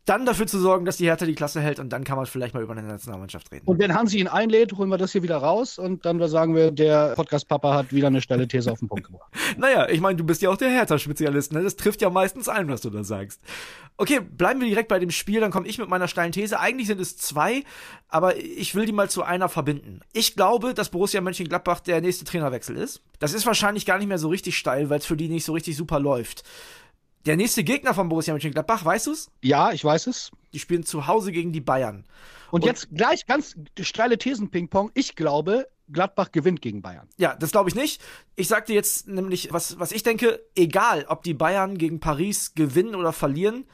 dann 0.05 0.25
dafür 0.25 0.47
zu 0.47 0.59
sorgen, 0.59 0.85
dass 0.85 0.97
die 0.97 1.05
Hertha 1.05 1.25
die 1.25 1.35
Klasse 1.35 1.61
hält 1.61 1.79
und 1.79 1.89
dann 1.89 2.03
kann 2.03 2.17
man 2.17 2.25
vielleicht 2.25 2.53
mal 2.53 2.63
über 2.63 2.73
eine 2.73 2.83
Nationalmannschaft 2.83 3.51
reden. 3.51 3.67
Und 3.67 3.79
wenn 3.79 3.93
Hansi 3.93 4.19
ihn 4.19 4.27
einlädt, 4.27 4.73
holen 4.73 4.89
wir 4.89 4.97
das 4.97 5.11
hier 5.11 5.21
wieder 5.21 5.37
raus 5.37 5.77
und 5.77 6.05
dann 6.05 6.25
sagen 6.27 6.55
wir, 6.55 6.71
der 6.71 7.13
Podcast-Papa 7.13 7.73
hat 7.75 7.93
wieder 7.93 8.07
eine 8.07 8.21
steile 8.21 8.47
These 8.47 8.71
auf 8.71 8.79
den 8.79 8.87
Punkt 8.87 9.05
gebracht. 9.05 9.31
naja, 9.57 9.87
ich 9.87 10.01
meine, 10.01 10.15
du 10.15 10.23
bist 10.23 10.41
ja 10.41 10.49
auch 10.49 10.57
der 10.57 10.69
Hertha-Spezialist, 10.69 11.53
ne? 11.53 11.63
Das 11.63 11.75
trifft 11.75 12.01
ja 12.01 12.09
meistens 12.09 12.49
ein, 12.49 12.69
was 12.69 12.81
du 12.81 12.89
da 12.89 13.03
sagst. 13.03 13.41
Okay, 13.97 14.19
bleiben 14.21 14.61
wir 14.61 14.67
direkt 14.67 14.87
bei 14.87 14.97
dem 14.97 15.11
Spiel, 15.11 15.41
dann 15.41 15.51
komme 15.51 15.67
ich 15.67 15.77
mit 15.77 15.89
meiner 15.89 16.07
steilen 16.07 16.31
These. 16.31 16.59
Eigentlich 16.59 16.87
sind 16.87 16.99
es 16.99 17.17
zwei, 17.17 17.63
aber 18.07 18.37
ich 18.37 18.73
will 18.73 18.85
die 18.85 18.91
mal 18.91 19.09
zu 19.09 19.23
einer 19.23 19.49
verbinden. 19.49 19.99
Ich 20.13 20.35
glaube, 20.35 20.73
dass 20.73 20.89
Borussia 20.89 21.21
Mönchengladbach 21.21 21.81
der 21.81 22.01
nächste 22.01 22.25
Trainerwechsel 22.25 22.77
ist. 22.77 23.01
Das 23.19 23.33
ist 23.33 23.45
wahrscheinlich 23.45 23.85
gar 23.85 23.97
nicht 23.97 24.07
mehr 24.07 24.17
so 24.17 24.29
richtig 24.29 24.57
steil, 24.57 24.89
weil 24.89 24.99
es 24.99 25.05
für 25.05 25.17
die 25.17 25.27
nicht 25.27 25.45
so 25.45 25.53
richtig 25.53 25.75
super 25.75 25.99
läuft. 25.99 26.43
Der 27.25 27.35
nächste 27.35 27.63
Gegner 27.63 27.93
von 27.93 28.07
Borussia 28.09 28.33
Mönchengladbach, 28.33 28.85
weißt 28.85 29.07
du 29.07 29.11
es? 29.11 29.29
Ja, 29.41 29.71
ich 29.71 29.83
weiß 29.83 30.07
es. 30.07 30.31
Die 30.53 30.59
spielen 30.59 30.83
zu 30.83 31.07
Hause 31.07 31.31
gegen 31.31 31.51
die 31.51 31.61
Bayern. 31.61 32.05
Und, 32.51 32.63
Und 32.63 32.65
jetzt 32.65 32.89
gleich 32.95 33.25
ganz 33.25 33.55
steile 33.81 34.17
Thesen-Ping-Pong. 34.17 34.91
Ich 34.93 35.15
glaube, 35.15 35.67
Gladbach 35.91 36.31
gewinnt 36.31 36.61
gegen 36.61 36.81
Bayern. 36.81 37.07
Ja, 37.17 37.35
das 37.35 37.51
glaube 37.51 37.69
ich 37.69 37.75
nicht. 37.75 38.01
Ich 38.35 38.47
sag 38.47 38.65
dir 38.65 38.73
jetzt 38.73 39.07
nämlich, 39.07 39.51
was, 39.51 39.79
was 39.79 39.91
ich 39.91 40.03
denke, 40.03 40.43
egal, 40.55 41.05
ob 41.09 41.23
die 41.23 41.33
Bayern 41.33 41.77
gegen 41.77 41.99
Paris 41.99 42.53
gewinnen 42.55 42.95
oder 42.95 43.11
verlieren, 43.11 43.65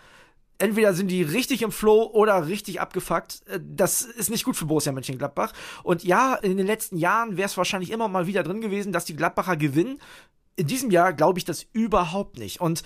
entweder 0.58 0.94
sind 0.94 1.10
die 1.10 1.24
richtig 1.24 1.62
im 1.62 1.72
Flow 1.72 2.10
oder 2.14 2.48
richtig 2.48 2.82
abgefuckt. 2.82 3.42
Äh, 3.48 3.60
das 3.62 4.02
ist 4.02 4.30
nicht 4.30 4.44
gut 4.44 4.56
für 4.56 4.66
Borussia 4.66 4.92
Mönchengladbach. 4.92 5.54
Und 5.84 6.04
ja, 6.04 6.36
in 6.36 6.58
den 6.58 6.68
letzten 6.68 6.98
Jahren 6.98 7.38
wäre 7.38 7.48
es 7.48 7.58
wahrscheinlich 7.58 7.92
immer 7.92 8.08
mal 8.08 8.28
wieder 8.28 8.44
drin 8.44 8.62
gewesen, 8.62 8.92
dass 8.92 9.06
die 9.06 9.16
Gladbacher 9.16 9.58
gewinnen. 9.58 10.00
In 10.56 10.68
diesem 10.68 10.90
Jahr 10.92 11.14
glaube 11.14 11.40
ich 11.40 11.46
das 11.46 11.66
überhaupt 11.74 12.38
nicht. 12.38 12.62
Und 12.62 12.84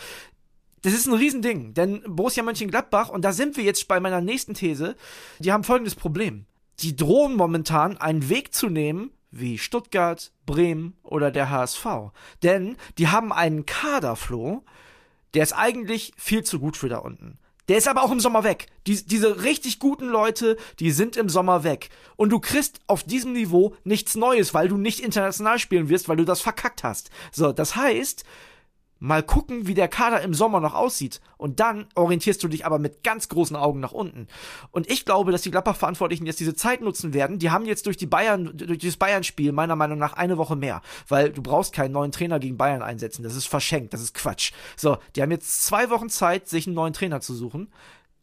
das 0.81 0.93
ist 0.93 1.07
ein 1.07 1.13
Riesending, 1.13 1.73
denn 1.73 2.01
Borussia 2.07 2.43
Mönchengladbach, 2.43 3.09
und 3.09 3.23
da 3.23 3.31
sind 3.31 3.57
wir 3.57 3.63
jetzt 3.63 3.87
bei 3.87 3.99
meiner 3.99 4.21
nächsten 4.21 4.53
These, 4.53 4.95
die 5.39 5.51
haben 5.51 5.63
folgendes 5.63 5.95
Problem. 5.95 6.45
Die 6.79 6.95
drohen 6.95 7.35
momentan 7.35 7.97
einen 7.97 8.29
Weg 8.29 8.53
zu 8.53 8.69
nehmen, 8.69 9.11
wie 9.31 9.57
Stuttgart, 9.57 10.31
Bremen 10.45 10.95
oder 11.03 11.31
der 11.31 11.49
HSV. 11.49 11.85
Denn 12.41 12.77
die 12.97 13.09
haben 13.09 13.31
einen 13.31 13.65
Kaderfloh, 13.65 14.63
der 15.33 15.43
ist 15.43 15.53
eigentlich 15.53 16.13
viel 16.17 16.43
zu 16.43 16.59
gut 16.59 16.77
für 16.77 16.89
da 16.89 16.99
unten. 16.99 17.37
Der 17.67 17.77
ist 17.77 17.87
aber 17.87 18.01
auch 18.01 18.11
im 18.11 18.19
Sommer 18.19 18.43
weg. 18.43 18.65
Die, 18.87 19.05
diese 19.05 19.43
richtig 19.43 19.77
guten 19.77 20.07
Leute, 20.07 20.57
die 20.79 20.89
sind 20.89 21.15
im 21.17 21.29
Sommer 21.29 21.63
weg. 21.63 21.89
Und 22.15 22.31
du 22.31 22.39
kriegst 22.39 22.79
auf 22.87 23.03
diesem 23.03 23.33
Niveau 23.33 23.75
nichts 23.83 24.15
Neues, 24.15 24.55
weil 24.55 24.67
du 24.67 24.77
nicht 24.77 25.01
international 25.01 25.59
spielen 25.59 25.87
wirst, 25.87 26.09
weil 26.09 26.17
du 26.17 26.25
das 26.25 26.41
verkackt 26.41 26.83
hast. 26.83 27.11
So, 27.31 27.51
das 27.51 27.75
heißt, 27.75 28.23
mal 28.99 29.23
gucken, 29.23 29.67
wie 29.67 29.73
der 29.73 29.87
Kader 29.87 30.21
im 30.21 30.33
Sommer 30.33 30.59
noch 30.59 30.73
aussieht. 30.73 31.21
Und 31.37 31.59
dann 31.59 31.87
orientierst 31.95 32.43
du 32.43 32.47
dich 32.47 32.65
aber 32.65 32.79
mit 32.79 33.03
ganz 33.03 33.29
großen 33.29 33.55
Augen 33.55 33.79
nach 33.79 33.93
unten. 33.93 34.27
Und 34.71 34.89
ich 34.91 35.05
glaube, 35.05 35.31
dass 35.31 35.41
die 35.41 35.51
Gladbach-Verantwortlichen 35.51 36.25
jetzt 36.25 36.39
diese 36.39 36.53
Zeit 36.53 36.81
nutzen 36.81 37.13
werden. 37.13 37.39
Die 37.39 37.49
haben 37.49 37.65
jetzt 37.65 37.85
durch 37.85 37.97
die 37.97 38.07
Bayern, 38.07 38.51
durch 38.55 38.79
dieses 38.79 38.97
Bayern-Spiel 38.97 39.51
meiner 39.51 39.75
Meinung 39.75 39.97
nach 39.97 40.13
eine 40.13 40.37
Woche 40.37 40.55
mehr. 40.55 40.81
Weil 41.07 41.31
du 41.31 41.41
brauchst 41.41 41.73
keinen 41.73 41.93
neuen 41.93 42.11
Trainer 42.11 42.39
gegen 42.39 42.57
Bayern 42.57 42.81
einsetzen. 42.81 43.23
Das 43.23 43.35
ist 43.35 43.47
verschenkt. 43.47 43.93
Das 43.93 44.01
ist 44.01 44.13
Quatsch. 44.13 44.51
So, 44.75 44.97
die 45.15 45.21
haben 45.21 45.31
jetzt 45.31 45.65
zwei 45.65 45.89
Wochen 45.89 46.09
Zeit, 46.09 46.49
sich 46.49 46.67
einen 46.67 46.75
neuen 46.75 46.93
Trainer 46.93 47.21
zu 47.21 47.33
suchen. 47.33 47.71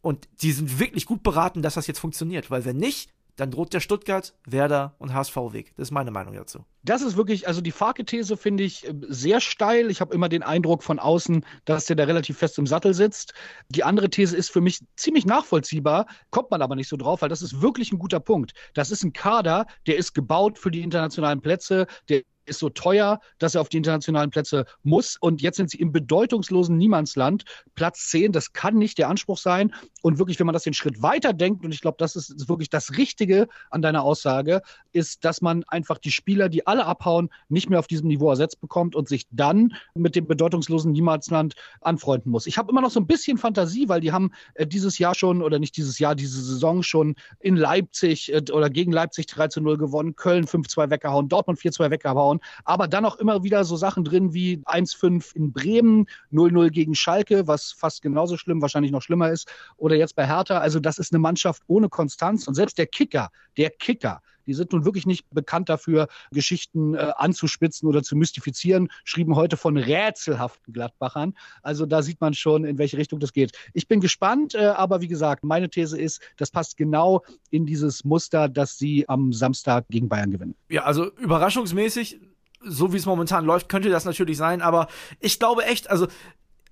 Und 0.01 0.29
die 0.41 0.51
sind 0.51 0.79
wirklich 0.79 1.05
gut 1.05 1.23
beraten, 1.23 1.61
dass 1.61 1.73
das 1.73 1.87
jetzt 1.87 1.99
funktioniert. 1.99 2.51
Weil 2.51 2.65
wenn 2.65 2.77
nicht, 2.77 3.11
dann 3.37 3.51
droht 3.51 3.73
der 3.73 3.79
Stuttgart, 3.79 4.33
Werder 4.45 4.95
und 4.99 5.13
HSV-Weg. 5.13 5.73
Das 5.77 5.87
ist 5.87 5.91
meine 5.91 6.11
Meinung 6.11 6.33
dazu. 6.33 6.65
Das 6.83 7.01
ist 7.01 7.15
wirklich, 7.15 7.47
also 7.47 7.61
die 7.61 7.71
Farke-These 7.71 8.35
finde 8.35 8.63
ich 8.63 8.87
äh, 8.87 8.93
sehr 9.07 9.39
steil. 9.39 9.89
Ich 9.89 10.01
habe 10.01 10.13
immer 10.13 10.27
den 10.27 10.43
Eindruck 10.43 10.83
von 10.83 10.99
außen, 10.99 11.45
dass 11.65 11.85
der 11.85 11.95
da 11.95 12.03
relativ 12.03 12.37
fest 12.37 12.57
im 12.57 12.67
Sattel 12.67 12.93
sitzt. 12.93 13.33
Die 13.69 13.83
andere 13.83 14.09
These 14.09 14.35
ist 14.35 14.49
für 14.49 14.61
mich 14.61 14.79
ziemlich 14.95 15.25
nachvollziehbar, 15.25 16.07
kommt 16.31 16.51
man 16.51 16.61
aber 16.61 16.75
nicht 16.75 16.89
so 16.89 16.97
drauf, 16.97 17.21
weil 17.21 17.29
das 17.29 17.41
ist 17.41 17.61
wirklich 17.61 17.91
ein 17.91 17.99
guter 17.99 18.19
Punkt. 18.19 18.53
Das 18.73 18.91
ist 18.91 19.03
ein 19.03 19.13
Kader, 19.13 19.67
der 19.85 19.97
ist 19.97 20.13
gebaut 20.13 20.57
für 20.57 20.71
die 20.71 20.81
internationalen 20.81 21.41
Plätze, 21.41 21.87
der 22.09 22.23
ist 22.47 22.59
so 22.59 22.69
teuer, 22.69 23.19
dass 23.39 23.55
er 23.55 23.61
auf 23.61 23.69
die 23.69 23.77
internationalen 23.77 24.29
Plätze 24.29 24.65
muss. 24.83 25.17
Und 25.19 25.41
jetzt 25.41 25.57
sind 25.57 25.69
sie 25.69 25.77
im 25.77 25.91
bedeutungslosen 25.91 26.77
Niemandsland. 26.77 27.43
Platz 27.75 28.07
10, 28.09 28.31
das 28.31 28.53
kann 28.53 28.77
nicht 28.77 28.97
der 28.97 29.09
Anspruch 29.09 29.37
sein. 29.37 29.73
Und 30.01 30.19
wirklich, 30.19 30.39
wenn 30.39 30.45
man 30.45 30.53
das 30.53 30.63
den 30.63 30.73
Schritt 30.73 31.01
weiter 31.01 31.33
denkt, 31.33 31.65
und 31.65 31.73
ich 31.73 31.81
glaube, 31.81 31.97
das 31.99 32.15
ist, 32.15 32.47
wirklich 32.47 32.69
das 32.69 32.97
Richtige 32.97 33.47
an 33.69 33.81
deiner 33.81 34.03
Aussage, 34.03 34.61
ist, 34.93 35.25
dass 35.25 35.41
man 35.41 35.63
einfach 35.65 35.97
die 35.97 36.11
Spieler, 36.11 36.49
die 36.49 36.65
alle 36.65 36.85
abhauen, 36.85 37.29
nicht 37.49 37.69
mehr 37.69 37.79
auf 37.79 37.87
diesem 37.87 38.07
Niveau 38.07 38.29
ersetzt 38.29 38.61
bekommt 38.61 38.95
und 38.95 39.07
sich 39.07 39.27
dann 39.31 39.73
mit 39.95 40.15
dem 40.15 40.27
bedeutungslosen 40.27 40.91
Niemandsland 40.91 41.55
anfreunden 41.81 42.31
muss. 42.31 42.47
Ich 42.47 42.57
habe 42.57 42.71
immer 42.71 42.81
noch 42.81 42.91
so 42.91 42.99
ein 42.99 43.07
bisschen 43.07 43.37
Fantasie, 43.37 43.89
weil 43.89 44.01
die 44.01 44.11
haben 44.11 44.31
äh, 44.53 44.65
dieses 44.65 44.97
Jahr 44.97 45.15
schon, 45.15 45.41
oder 45.41 45.59
nicht 45.59 45.77
dieses 45.77 45.99
Jahr, 45.99 46.15
diese 46.15 46.41
Saison 46.41 46.83
schon 46.83 47.15
in 47.39 47.55
Leipzig 47.55 48.31
äh, 48.33 48.41
oder 48.51 48.69
gegen 48.69 48.91
Leipzig 48.91 49.27
3 49.27 49.47
zu 49.49 49.61
0 49.61 49.77
gewonnen, 49.77 50.15
Köln 50.15 50.45
5-2 50.45 50.89
weggehauen, 50.89 51.27
Dortmund 51.27 51.59
4-2 51.59 51.91
weggehauen, 51.91 52.36
aber 52.65 52.87
dann 52.87 53.05
auch 53.05 53.17
immer 53.17 53.43
wieder 53.43 53.63
so 53.63 53.75
Sachen 53.75 54.03
drin 54.03 54.33
wie 54.33 54.57
1-5 54.65 55.35
in 55.35 55.51
Bremen, 55.51 56.07
0-0 56.31 56.69
gegen 56.69 56.95
Schalke, 56.95 57.47
was 57.47 57.71
fast 57.71 58.01
genauso 58.01 58.37
schlimm, 58.37 58.61
wahrscheinlich 58.61 58.91
noch 58.91 59.01
schlimmer 59.01 59.29
ist, 59.29 59.47
oder 59.77 59.95
jetzt 59.95 60.15
bei 60.15 60.25
Hertha. 60.27 60.59
Also 60.59 60.79
das 60.79 60.97
ist 60.97 61.13
eine 61.13 61.19
Mannschaft 61.19 61.63
ohne 61.67 61.89
Konstanz 61.89 62.47
und 62.47 62.55
selbst 62.55 62.77
der 62.77 62.87
Kicker, 62.87 63.29
der 63.57 63.69
Kicker, 63.69 64.21
die 64.47 64.53
sind 64.53 64.71
nun 64.71 64.85
wirklich 64.85 65.05
nicht 65.05 65.29
bekannt 65.31 65.69
dafür, 65.69 66.07
Geschichten 66.31 66.95
äh, 66.95 67.11
anzuspitzen 67.17 67.87
oder 67.87 68.01
zu 68.01 68.15
mystifizieren, 68.15 68.89
schrieben 69.03 69.35
heute 69.35 69.57
von 69.57 69.77
rätselhaften 69.77 70.73
Gladbachern. 70.73 71.35
Also 71.61 71.85
da 71.85 72.01
sieht 72.01 72.21
man 72.21 72.33
schon, 72.33 72.65
in 72.65 72.77
welche 72.77 72.97
Richtung 72.97 73.19
das 73.19 73.33
geht. 73.33 73.51
Ich 73.73 73.87
bin 73.87 73.99
gespannt, 73.99 74.55
äh, 74.55 74.65
aber 74.65 75.01
wie 75.01 75.07
gesagt, 75.07 75.43
meine 75.43 75.69
These 75.69 75.99
ist, 75.99 76.21
das 76.37 76.49
passt 76.49 76.77
genau 76.77 77.23
in 77.51 77.65
dieses 77.65 78.03
Muster, 78.03 78.49
dass 78.49 78.77
sie 78.77 79.07
am 79.07 79.33
Samstag 79.33 79.85
gegen 79.89 80.09
Bayern 80.09 80.31
gewinnen. 80.31 80.55
Ja, 80.69 80.83
also 80.83 81.11
überraschungsmäßig 81.17 82.19
so 82.61 82.91
wie 82.91 82.97
es 82.97 83.05
momentan 83.05 83.45
läuft, 83.45 83.69
könnte 83.69 83.89
das 83.89 84.05
natürlich 84.05 84.37
sein, 84.37 84.61
aber 84.61 84.87
ich 85.19 85.39
glaube 85.39 85.65
echt, 85.65 85.89
also 85.89 86.07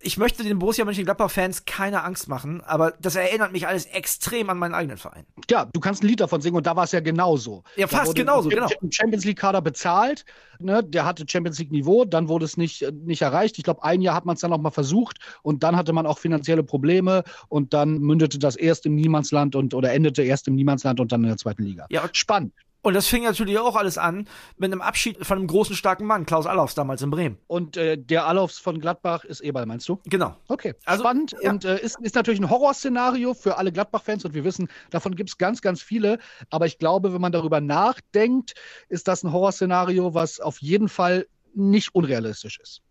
ich 0.05 0.17
möchte 0.17 0.43
den 0.43 0.59
Borussia 0.59 0.85
Mönchengladbach-Fans 0.85 1.65
keine 1.65 2.03
Angst 2.03 2.27
machen, 2.27 2.61
aber 2.61 2.93
das 3.01 3.15
erinnert 3.15 3.51
mich 3.51 3.67
alles 3.67 3.85
extrem 3.87 4.51
an 4.51 4.59
meinen 4.59 4.75
eigenen 4.75 4.97
Verein. 4.97 5.25
Ja, 5.49 5.65
du 5.65 5.79
kannst 5.79 6.03
ein 6.03 6.07
Lied 6.07 6.19
davon 6.19 6.41
singen 6.41 6.55
und 6.55 6.67
da 6.67 6.75
war 6.75 6.83
es 6.83 6.91
ja 6.91 6.99
genauso. 6.99 7.63
Ja, 7.75 7.87
fast 7.87 8.13
genauso, 8.13 8.49
genau. 8.49 8.67
Champions 8.91 9.25
League-Kader 9.25 9.63
bezahlt, 9.63 10.23
ne, 10.59 10.83
der 10.83 11.05
hatte 11.05 11.25
Champions 11.27 11.57
League-Niveau, 11.57 12.05
dann 12.05 12.27
wurde 12.27 12.45
es 12.45 12.55
nicht, 12.55 12.85
nicht 12.93 13.23
erreicht. 13.23 13.57
Ich 13.57 13.63
glaube, 13.63 13.83
ein 13.83 13.99
Jahr 14.01 14.13
hat 14.13 14.25
man 14.25 14.35
es 14.35 14.41
dann 14.41 14.51
noch 14.51 14.61
mal 14.61 14.69
versucht 14.69 15.17
und 15.41 15.63
dann 15.63 15.75
hatte 15.75 15.91
man 15.91 16.05
auch 16.05 16.19
finanzielle 16.19 16.63
Probleme 16.63 17.23
und 17.49 17.73
dann 17.73 17.97
mündete 17.97 18.37
das 18.37 18.55
erst 18.55 18.85
im 18.85 18.93
Niemandsland 18.93 19.55
und 19.55 19.73
oder 19.73 19.91
endete 19.91 20.21
erst 20.21 20.47
im 20.47 20.53
Niemandsland 20.53 20.99
und 20.99 21.11
dann 21.11 21.23
in 21.23 21.29
der 21.29 21.37
zweiten 21.37 21.63
Liga. 21.63 21.87
Ja, 21.89 22.07
spannend. 22.11 22.53
Und 22.85 22.93
das 22.93 23.07
fing 23.07 23.23
natürlich 23.23 23.57
auch 23.57 23.75
alles 23.75 23.97
an 23.97 24.27
mit 24.57 24.71
einem 24.71 24.81
Abschied 24.81 25.25
von 25.25 25.39
einem 25.39 25.47
großen, 25.47 25.75
starken 25.75 26.05
Mann, 26.05 26.27
Klaus 26.27 26.45
Allofs, 26.45 26.75
damals 26.75 27.01
in 27.01 27.09
Bremen. 27.09 27.39
Und 27.47 27.77
äh, 27.77 27.97
der 27.97 28.27
Allofs 28.27 28.59
von 28.59 28.79
Gladbach 28.79 29.23
ist 29.25 29.41
Eberl, 29.41 29.65
meinst 29.65 29.89
du? 29.89 29.99
Genau. 30.05 30.35
Okay, 30.49 30.75
also, 30.85 31.03
spannend. 31.03 31.35
Ja. 31.41 31.49
Und 31.49 31.65
äh, 31.65 31.79
ist, 31.81 31.99
ist 32.01 32.13
natürlich 32.13 32.39
ein 32.39 32.47
Horrorszenario 32.47 33.33
für 33.33 33.57
alle 33.57 33.71
Gladbach-Fans 33.71 34.23
und 34.25 34.35
wir 34.35 34.43
wissen, 34.43 34.67
davon 34.91 35.15
gibt 35.15 35.31
es 35.31 35.39
ganz, 35.39 35.63
ganz 35.63 35.81
viele. 35.81 36.19
Aber 36.51 36.67
ich 36.67 36.77
glaube, 36.77 37.11
wenn 37.11 37.21
man 37.21 37.31
darüber 37.31 37.59
nachdenkt, 37.59 38.53
ist 38.87 39.07
das 39.07 39.23
ein 39.23 39.33
Horrorszenario, 39.33 40.13
was 40.13 40.39
auf 40.39 40.61
jeden 40.61 40.87
Fall 40.87 41.25
nicht 41.55 41.95
unrealistisch 41.95 42.59
ist. 42.59 42.83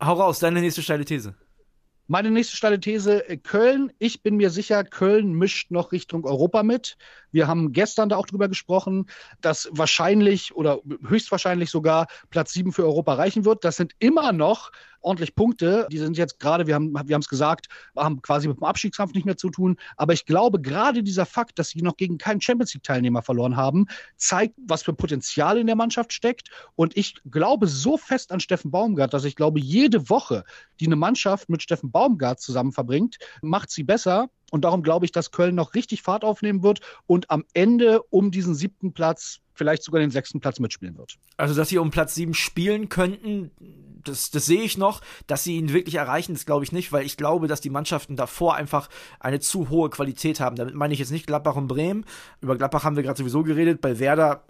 Hau 0.00 0.12
raus, 0.12 0.38
deine 0.38 0.60
nächste 0.60 0.80
steile 0.80 1.04
These. 1.04 1.34
Meine 2.10 2.32
nächste 2.32 2.56
steile 2.56 2.80
These, 2.80 3.28
äh, 3.28 3.36
Köln. 3.36 3.92
Ich 4.00 4.20
bin 4.20 4.34
mir 4.34 4.50
sicher, 4.50 4.82
Köln 4.82 5.32
mischt 5.32 5.70
noch 5.70 5.92
Richtung 5.92 6.24
Europa 6.24 6.64
mit. 6.64 6.96
Wir 7.30 7.46
haben 7.46 7.72
gestern 7.72 8.08
da 8.08 8.16
auch 8.16 8.26
drüber 8.26 8.48
gesprochen, 8.48 9.06
dass 9.40 9.68
wahrscheinlich 9.70 10.52
oder 10.56 10.80
höchstwahrscheinlich 11.06 11.70
sogar 11.70 12.08
Platz 12.28 12.52
7 12.52 12.72
für 12.72 12.82
Europa 12.82 13.14
reichen 13.14 13.44
wird. 13.44 13.62
Das 13.64 13.76
sind 13.76 13.92
immer 14.00 14.32
noch 14.32 14.72
ordentlich 15.00 15.34
Punkte. 15.34 15.86
Die 15.90 15.98
sind 15.98 16.16
jetzt 16.16 16.38
gerade, 16.38 16.66
wir 16.66 16.74
haben 16.74 16.92
wir 16.92 17.18
es 17.18 17.28
gesagt, 17.28 17.66
haben 17.96 18.22
quasi 18.22 18.48
mit 18.48 18.58
dem 18.58 18.64
Abstiegskampf 18.64 19.14
nicht 19.14 19.26
mehr 19.26 19.36
zu 19.36 19.50
tun. 19.50 19.76
Aber 19.96 20.12
ich 20.12 20.26
glaube, 20.26 20.60
gerade 20.60 21.02
dieser 21.02 21.26
Fakt, 21.26 21.58
dass 21.58 21.70
sie 21.70 21.82
noch 21.82 21.96
gegen 21.96 22.18
keinen 22.18 22.40
Champions 22.40 22.74
League-Teilnehmer 22.74 23.22
verloren 23.22 23.56
haben, 23.56 23.86
zeigt, 24.16 24.54
was 24.66 24.82
für 24.82 24.92
Potenzial 24.92 25.58
in 25.58 25.66
der 25.66 25.76
Mannschaft 25.76 26.12
steckt. 26.12 26.50
Und 26.76 26.96
ich 26.96 27.14
glaube 27.30 27.66
so 27.66 27.96
fest 27.96 28.32
an 28.32 28.40
Steffen 28.40 28.70
Baumgart, 28.70 29.14
dass 29.14 29.24
ich 29.24 29.36
glaube, 29.36 29.60
jede 29.60 30.08
Woche, 30.10 30.44
die 30.80 30.86
eine 30.86 30.96
Mannschaft 30.96 31.48
mit 31.48 31.62
Steffen 31.62 31.90
Baumgart 31.90 32.40
zusammen 32.40 32.72
verbringt, 32.72 33.18
macht 33.42 33.70
sie 33.70 33.84
besser. 33.84 34.28
Und 34.50 34.64
darum 34.64 34.82
glaube 34.82 35.04
ich, 35.04 35.12
dass 35.12 35.30
Köln 35.30 35.54
noch 35.54 35.74
richtig 35.74 36.02
Fahrt 36.02 36.24
aufnehmen 36.24 36.62
wird 36.62 36.80
und 37.06 37.30
am 37.30 37.44
Ende 37.54 38.02
um 38.02 38.30
diesen 38.30 38.54
siebten 38.54 38.92
Platz 38.92 39.40
vielleicht 39.54 39.82
sogar 39.82 40.00
den 40.00 40.10
sechsten 40.10 40.40
Platz 40.40 40.58
mitspielen 40.58 40.96
wird. 40.96 41.18
Also, 41.36 41.54
dass 41.54 41.68
sie 41.68 41.78
um 41.78 41.90
Platz 41.90 42.14
sieben 42.14 42.34
spielen 42.34 42.88
könnten, 42.88 43.50
das, 44.04 44.30
das 44.30 44.46
sehe 44.46 44.62
ich 44.62 44.78
noch. 44.78 45.00
Dass 45.26 45.44
sie 45.44 45.56
ihn 45.56 45.72
wirklich 45.72 45.96
erreichen, 45.96 46.34
das 46.34 46.46
glaube 46.46 46.64
ich 46.64 46.72
nicht, 46.72 46.92
weil 46.92 47.04
ich 47.04 47.16
glaube, 47.16 47.48
dass 47.48 47.60
die 47.60 47.70
Mannschaften 47.70 48.16
davor 48.16 48.54
einfach 48.54 48.88
eine 49.18 49.40
zu 49.40 49.68
hohe 49.68 49.90
Qualität 49.90 50.40
haben. 50.40 50.56
Damit 50.56 50.74
meine 50.74 50.92
ich 50.92 51.00
jetzt 51.00 51.10
nicht 51.10 51.26
Gladbach 51.26 51.56
und 51.56 51.68
Bremen. 51.68 52.04
Über 52.40 52.56
Gladbach 52.56 52.84
haben 52.84 52.96
wir 52.96 53.02
gerade 53.02 53.18
sowieso 53.18 53.42
geredet. 53.42 53.80
Bei 53.80 53.98
Werder 53.98 54.44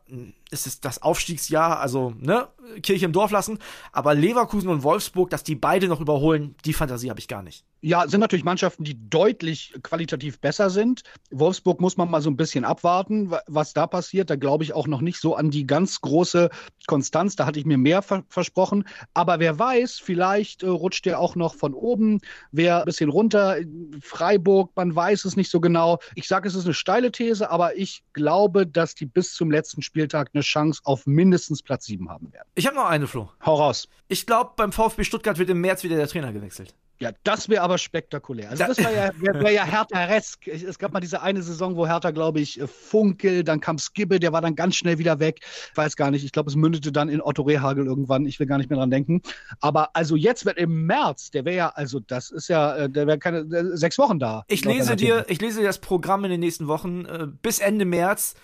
hm, 0.50 0.54
ist 0.54 0.66
es 0.66 0.80
das 0.80 1.02
Aufstiegsjahr, 1.02 1.80
also 1.80 2.14
ne, 2.18 2.48
Kirche 2.82 3.04
im 3.04 3.12
Dorf 3.12 3.30
lassen. 3.30 3.58
Aber 3.92 4.14
Leverkusen 4.14 4.68
und 4.68 4.82
Wolfsburg, 4.82 5.30
dass 5.30 5.44
die 5.44 5.54
beide 5.54 5.88
noch 5.88 6.00
überholen, 6.00 6.54
die 6.64 6.72
Fantasie 6.72 7.10
habe 7.10 7.20
ich 7.20 7.28
gar 7.28 7.42
nicht. 7.42 7.64
Ja, 7.82 8.06
sind 8.06 8.20
natürlich 8.20 8.44
Mannschaften, 8.44 8.84
die 8.84 9.08
deutlich 9.08 9.72
qualitativ 9.82 10.38
besser 10.38 10.68
sind. 10.68 11.02
Wolfsburg 11.30 11.80
muss 11.80 11.96
man 11.96 12.10
mal 12.10 12.20
so 12.20 12.28
ein 12.28 12.36
bisschen 12.36 12.66
abwarten, 12.66 13.32
was 13.46 13.72
da 13.72 13.86
passiert. 13.86 14.28
Da 14.28 14.36
glaube 14.36 14.64
ich 14.64 14.74
auch 14.74 14.86
noch 14.86 15.00
nicht 15.00 15.18
so 15.18 15.34
an 15.34 15.50
die 15.50 15.66
ganz 15.66 16.02
große 16.02 16.50
Konstanz. 16.86 17.36
Da 17.36 17.46
hatte 17.46 17.58
ich 17.58 17.64
mir 17.64 17.78
mehr 17.78 18.02
ver 18.02 18.24
versprochen. 18.28 18.84
Aber 19.14 19.40
wer 19.40 19.58
weiß, 19.58 19.98
vielleicht 19.98 20.62
äh, 20.62 20.66
rutscht 20.66 21.06
der 21.06 21.20
auch 21.20 21.36
noch 21.36 21.54
von 21.54 21.72
oben, 21.72 22.20
wer 22.52 22.80
ein 22.80 22.84
bisschen 22.84 23.08
runter. 23.08 23.56
Freiburg, 24.02 24.72
man 24.76 24.94
weiß 24.94 25.24
es 25.24 25.36
nicht 25.36 25.50
so 25.50 25.60
genau. 25.60 26.00
Ich 26.14 26.28
sage, 26.28 26.48
es 26.48 26.54
ist 26.54 26.66
eine 26.66 26.74
steile 26.74 27.10
These, 27.10 27.50
aber 27.50 27.76
ich 27.76 28.02
glaube, 28.12 28.66
dass 28.66 28.94
die 28.94 29.06
bis 29.06 29.32
zum 29.32 29.50
letzten 29.50 29.80
Spieltag 29.80 30.30
eine 30.34 30.39
Chance 30.42 30.80
auf 30.84 31.06
mindestens 31.06 31.62
Platz 31.62 31.86
7 31.86 32.08
haben 32.08 32.32
werden. 32.32 32.48
Ich 32.54 32.66
habe 32.66 32.76
noch 32.76 32.86
eine, 32.86 33.06
Flo. 33.06 33.30
Hau 33.44 33.54
raus. 33.54 33.88
Ich 34.08 34.26
glaube, 34.26 34.52
beim 34.56 34.72
VfB 34.72 35.04
Stuttgart 35.04 35.38
wird 35.38 35.50
im 35.50 35.60
März 35.60 35.82
wieder 35.84 35.96
der 35.96 36.08
Trainer 36.08 36.32
gewechselt. 36.32 36.74
Ja, 37.00 37.12
das 37.24 37.48
wäre 37.48 37.62
aber 37.62 37.78
spektakulär. 37.78 38.50
Also 38.50 38.66
das 38.66 38.76
wäre 38.76 38.94
ja, 38.94 39.10
wär, 39.20 39.40
wär 39.40 39.50
ja 39.50 39.64
Hertha-resk. 39.64 40.46
Es 40.48 40.78
gab 40.78 40.92
mal 40.92 41.00
diese 41.00 41.22
eine 41.22 41.42
Saison, 41.42 41.74
wo 41.74 41.86
Hertha, 41.86 42.10
glaube 42.10 42.40
ich, 42.40 42.60
äh, 42.60 42.66
Funkel, 42.66 43.42
dann 43.42 43.60
kam 43.60 43.78
Skibbe, 43.78 44.20
der 44.20 44.34
war 44.34 44.42
dann 44.42 44.54
ganz 44.54 44.76
schnell 44.76 44.98
wieder 44.98 45.18
weg. 45.18 45.40
Ich 45.42 45.76
weiß 45.76 45.96
gar 45.96 46.10
nicht. 46.10 46.24
Ich 46.24 46.32
glaube, 46.32 46.50
es 46.50 46.56
mündete 46.56 46.92
dann 46.92 47.08
in 47.08 47.22
Otto 47.22 47.42
Rehagel 47.42 47.86
irgendwann. 47.86 48.26
Ich 48.26 48.38
will 48.38 48.46
gar 48.46 48.58
nicht 48.58 48.68
mehr 48.68 48.78
dran 48.78 48.90
denken. 48.90 49.22
Aber 49.60 49.96
also 49.96 50.14
jetzt 50.14 50.44
wird 50.44 50.58
im 50.58 50.84
März, 50.84 51.30
der 51.30 51.46
wäre 51.46 51.56
ja, 51.56 51.68
also 51.70 52.00
das 52.00 52.30
ist 52.30 52.48
ja, 52.48 52.76
äh, 52.76 52.90
der 52.90 53.06
wäre 53.06 53.18
keine 53.18 53.38
äh, 53.38 53.76
sechs 53.78 53.96
Wochen 53.96 54.18
da. 54.18 54.44
Ich 54.48 54.66
lese 54.66 54.94
dir, 54.94 55.24
ich 55.28 55.40
lese 55.40 55.60
dir 55.60 55.66
das 55.66 55.78
Programm 55.78 56.24
in 56.24 56.30
den 56.30 56.40
nächsten 56.40 56.68
Wochen 56.68 57.06
bis 57.40 57.60
Ende 57.60 57.86
März 57.86 58.34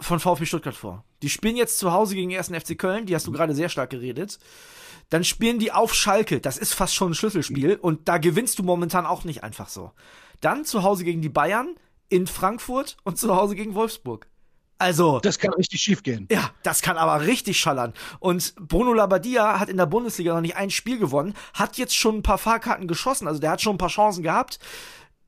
von 0.00 0.20
VfB 0.20 0.46
Stuttgart 0.46 0.74
vor. 0.74 1.04
Die 1.22 1.30
spielen 1.30 1.56
jetzt 1.56 1.78
zu 1.78 1.92
Hause 1.92 2.14
gegen 2.14 2.30
den 2.30 2.36
ersten 2.36 2.58
FC 2.58 2.78
Köln, 2.78 3.06
die 3.06 3.14
hast 3.14 3.26
du 3.26 3.32
gerade 3.32 3.54
sehr 3.54 3.68
stark 3.68 3.90
geredet. 3.90 4.38
Dann 5.10 5.24
spielen 5.24 5.58
die 5.58 5.72
auf 5.72 5.94
Schalke, 5.94 6.40
das 6.40 6.56
ist 6.56 6.74
fast 6.74 6.94
schon 6.94 7.12
ein 7.12 7.14
Schlüsselspiel 7.14 7.76
und 7.76 8.08
da 8.08 8.18
gewinnst 8.18 8.58
du 8.58 8.62
momentan 8.62 9.06
auch 9.06 9.24
nicht 9.24 9.42
einfach 9.42 9.68
so. 9.68 9.92
Dann 10.40 10.64
zu 10.64 10.82
Hause 10.82 11.04
gegen 11.04 11.20
die 11.20 11.28
Bayern, 11.28 11.76
in 12.08 12.26
Frankfurt 12.26 12.96
und 13.04 13.18
zu 13.18 13.34
Hause 13.34 13.54
gegen 13.54 13.74
Wolfsburg. 13.74 14.26
Also. 14.78 15.20
Das 15.20 15.38
kann 15.38 15.52
richtig 15.52 15.80
schief 15.82 16.02
gehen. 16.02 16.26
Ja, 16.30 16.50
das 16.62 16.80
kann 16.80 16.96
aber 16.96 17.26
richtig 17.26 17.60
schallern. 17.60 17.92
Und 18.18 18.54
Bruno 18.56 18.94
Labbadia 18.94 19.60
hat 19.60 19.68
in 19.68 19.76
der 19.76 19.86
Bundesliga 19.86 20.32
noch 20.34 20.40
nicht 20.40 20.56
ein 20.56 20.70
Spiel 20.70 20.98
gewonnen, 20.98 21.34
hat 21.52 21.76
jetzt 21.76 21.94
schon 21.94 22.16
ein 22.16 22.22
paar 22.22 22.38
Fahrkarten 22.38 22.88
geschossen, 22.88 23.28
also 23.28 23.40
der 23.40 23.50
hat 23.50 23.60
schon 23.60 23.74
ein 23.74 23.78
paar 23.78 23.90
Chancen 23.90 24.22
gehabt. 24.22 24.58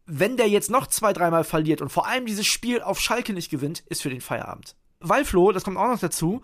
Wenn 0.07 0.37
der 0.37 0.49
jetzt 0.49 0.71
noch 0.71 0.87
zwei, 0.87 1.13
dreimal 1.13 1.45
verliert 1.45 1.81
und 1.81 1.91
vor 1.91 2.07
allem 2.07 2.27
dieses 2.27 2.47
Spiel 2.47 2.83
auf 2.83 3.01
Schalke 3.01 3.33
nicht 3.33 3.51
gewinnt, 3.51 3.81
ist 3.87 4.03
für 4.03 4.11
den 4.11 4.21
Feierabend. 4.21 4.77
Weil 5.01 5.25
Flo, 5.25 5.53
das 5.53 5.65
kommt 5.65 5.77
auch 5.77 5.89
noch 5.89 5.99
dazu, 5.99 6.43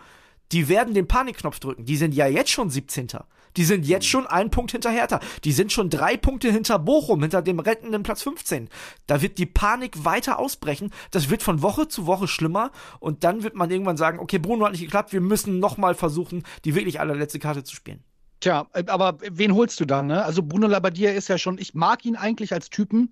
die 0.52 0.68
werden 0.68 0.94
den 0.94 1.08
Panikknopf 1.08 1.60
drücken. 1.60 1.84
Die 1.84 1.96
sind 1.96 2.14
ja 2.14 2.26
jetzt 2.26 2.50
schon 2.50 2.70
17. 2.70 3.08
Die 3.56 3.64
sind 3.64 3.86
jetzt 3.86 4.06
schon 4.06 4.26
ein 4.26 4.50
Punkt 4.50 4.72
hinter 4.72 4.90
Hertha. 4.90 5.20
Die 5.44 5.52
sind 5.52 5.72
schon 5.72 5.90
drei 5.90 6.16
Punkte 6.16 6.50
hinter 6.50 6.78
Bochum, 6.78 7.22
hinter 7.22 7.42
dem 7.42 7.58
rettenden 7.58 8.02
Platz 8.02 8.22
15. 8.22 8.68
Da 9.06 9.20
wird 9.20 9.38
die 9.38 9.46
Panik 9.46 10.04
weiter 10.04 10.38
ausbrechen. 10.38 10.90
Das 11.10 11.28
wird 11.30 11.42
von 11.42 11.62
Woche 11.62 11.88
zu 11.88 12.06
Woche 12.06 12.28
schlimmer. 12.28 12.70
Und 13.00 13.24
dann 13.24 13.42
wird 13.42 13.56
man 13.56 13.70
irgendwann 13.70 13.96
sagen, 13.96 14.20
okay, 14.20 14.38
Bruno 14.38 14.64
hat 14.64 14.72
nicht 14.72 14.82
geklappt. 14.82 15.12
Wir 15.12 15.20
müssen 15.20 15.58
nochmal 15.58 15.94
versuchen, 15.94 16.44
die 16.64 16.74
wirklich 16.74 17.00
allerletzte 17.00 17.38
Karte 17.38 17.64
zu 17.64 17.74
spielen. 17.74 18.04
Tja, 18.40 18.68
äh, 18.72 18.84
aber 18.86 19.18
wen 19.20 19.54
holst 19.54 19.80
du 19.80 19.84
dann? 19.84 20.06
Ne? 20.06 20.24
Also 20.24 20.42
Bruno 20.42 20.68
Labbadia 20.68 21.10
ist 21.12 21.28
ja 21.28 21.38
schon, 21.38 21.58
ich 21.58 21.74
mag 21.74 22.04
ihn 22.04 22.16
eigentlich 22.16 22.52
als 22.52 22.70
Typen, 22.70 23.10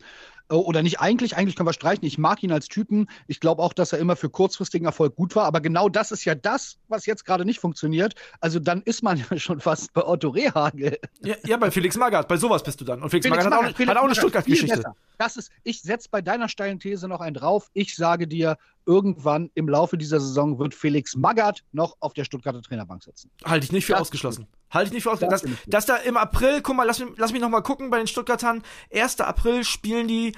oder 0.48 0.82
nicht 0.82 1.00
eigentlich, 1.00 1.36
eigentlich 1.36 1.56
können 1.56 1.68
wir 1.68 1.72
streichen. 1.72 2.04
Ich 2.04 2.18
mag 2.18 2.42
ihn 2.42 2.52
als 2.52 2.68
Typen. 2.68 3.08
Ich 3.26 3.40
glaube 3.40 3.62
auch, 3.62 3.72
dass 3.72 3.92
er 3.92 3.98
immer 3.98 4.16
für 4.16 4.30
kurzfristigen 4.30 4.86
Erfolg 4.86 5.16
gut 5.16 5.34
war. 5.34 5.44
Aber 5.44 5.60
genau 5.60 5.88
das 5.88 6.12
ist 6.12 6.24
ja 6.24 6.34
das, 6.34 6.78
was 6.88 7.06
jetzt 7.06 7.24
gerade 7.24 7.44
nicht 7.44 7.58
funktioniert. 7.58 8.14
Also 8.40 8.58
dann 8.58 8.82
ist 8.82 9.02
man 9.02 9.18
ja 9.30 9.38
schon 9.38 9.60
fast 9.60 9.92
bei 9.92 10.04
Otto 10.04 10.28
Rehagel. 10.28 10.98
Ja, 11.22 11.34
ja 11.44 11.56
bei 11.56 11.70
Felix 11.70 11.96
Magath. 11.96 12.28
Bei 12.28 12.36
sowas 12.36 12.62
bist 12.62 12.80
du 12.80 12.84
dann. 12.84 13.02
Und 13.02 13.10
Felix, 13.10 13.26
Felix 13.26 13.44
Magath, 13.44 13.64
hat 13.64 13.74
auch, 13.74 13.86
hat 13.86 13.96
auch 13.96 14.04
eine 14.04 14.14
Stuttgart-Geschichte. 14.14 14.84
Das 15.18 15.36
ist, 15.36 15.50
ich 15.64 15.82
setze 15.82 16.08
bei 16.10 16.22
deiner 16.22 16.48
steilen 16.48 16.78
These 16.78 17.08
noch 17.08 17.20
einen 17.20 17.34
drauf. 17.34 17.70
Ich 17.72 17.96
sage 17.96 18.28
dir, 18.28 18.56
irgendwann 18.84 19.50
im 19.54 19.68
Laufe 19.68 19.98
dieser 19.98 20.20
Saison 20.20 20.58
wird 20.58 20.74
Felix 20.74 21.16
Magath 21.16 21.62
noch 21.72 21.96
auf 22.00 22.14
der 22.14 22.24
Stuttgarter 22.24 22.62
Trainerbank 22.62 23.02
sitzen. 23.02 23.30
Halte 23.44 23.64
ich 23.64 23.72
nicht 23.72 23.86
für 23.86 23.92
das 23.92 24.02
ausgeschlossen. 24.02 24.46
Halte 24.70 24.88
ich 24.88 24.94
nicht 24.94 25.02
für 25.04 25.12
ausgeschlossen. 25.12 25.58
Dass, 25.66 25.86
dass 25.86 25.86
da 25.86 25.96
im 25.96 26.16
April, 26.16 26.60
guck 26.62 26.76
mal, 26.76 26.84
lass 26.84 26.98
mich, 26.98 27.10
lass 27.16 27.32
mich 27.32 27.40
noch 27.40 27.48
mal 27.48 27.62
gucken 27.62 27.90
bei 27.90 27.98
den 27.98 28.06
Stuttgartern. 28.06 28.62
1. 28.92 29.20
April 29.20 29.64
spielen 29.64 30.08
die 30.08 30.32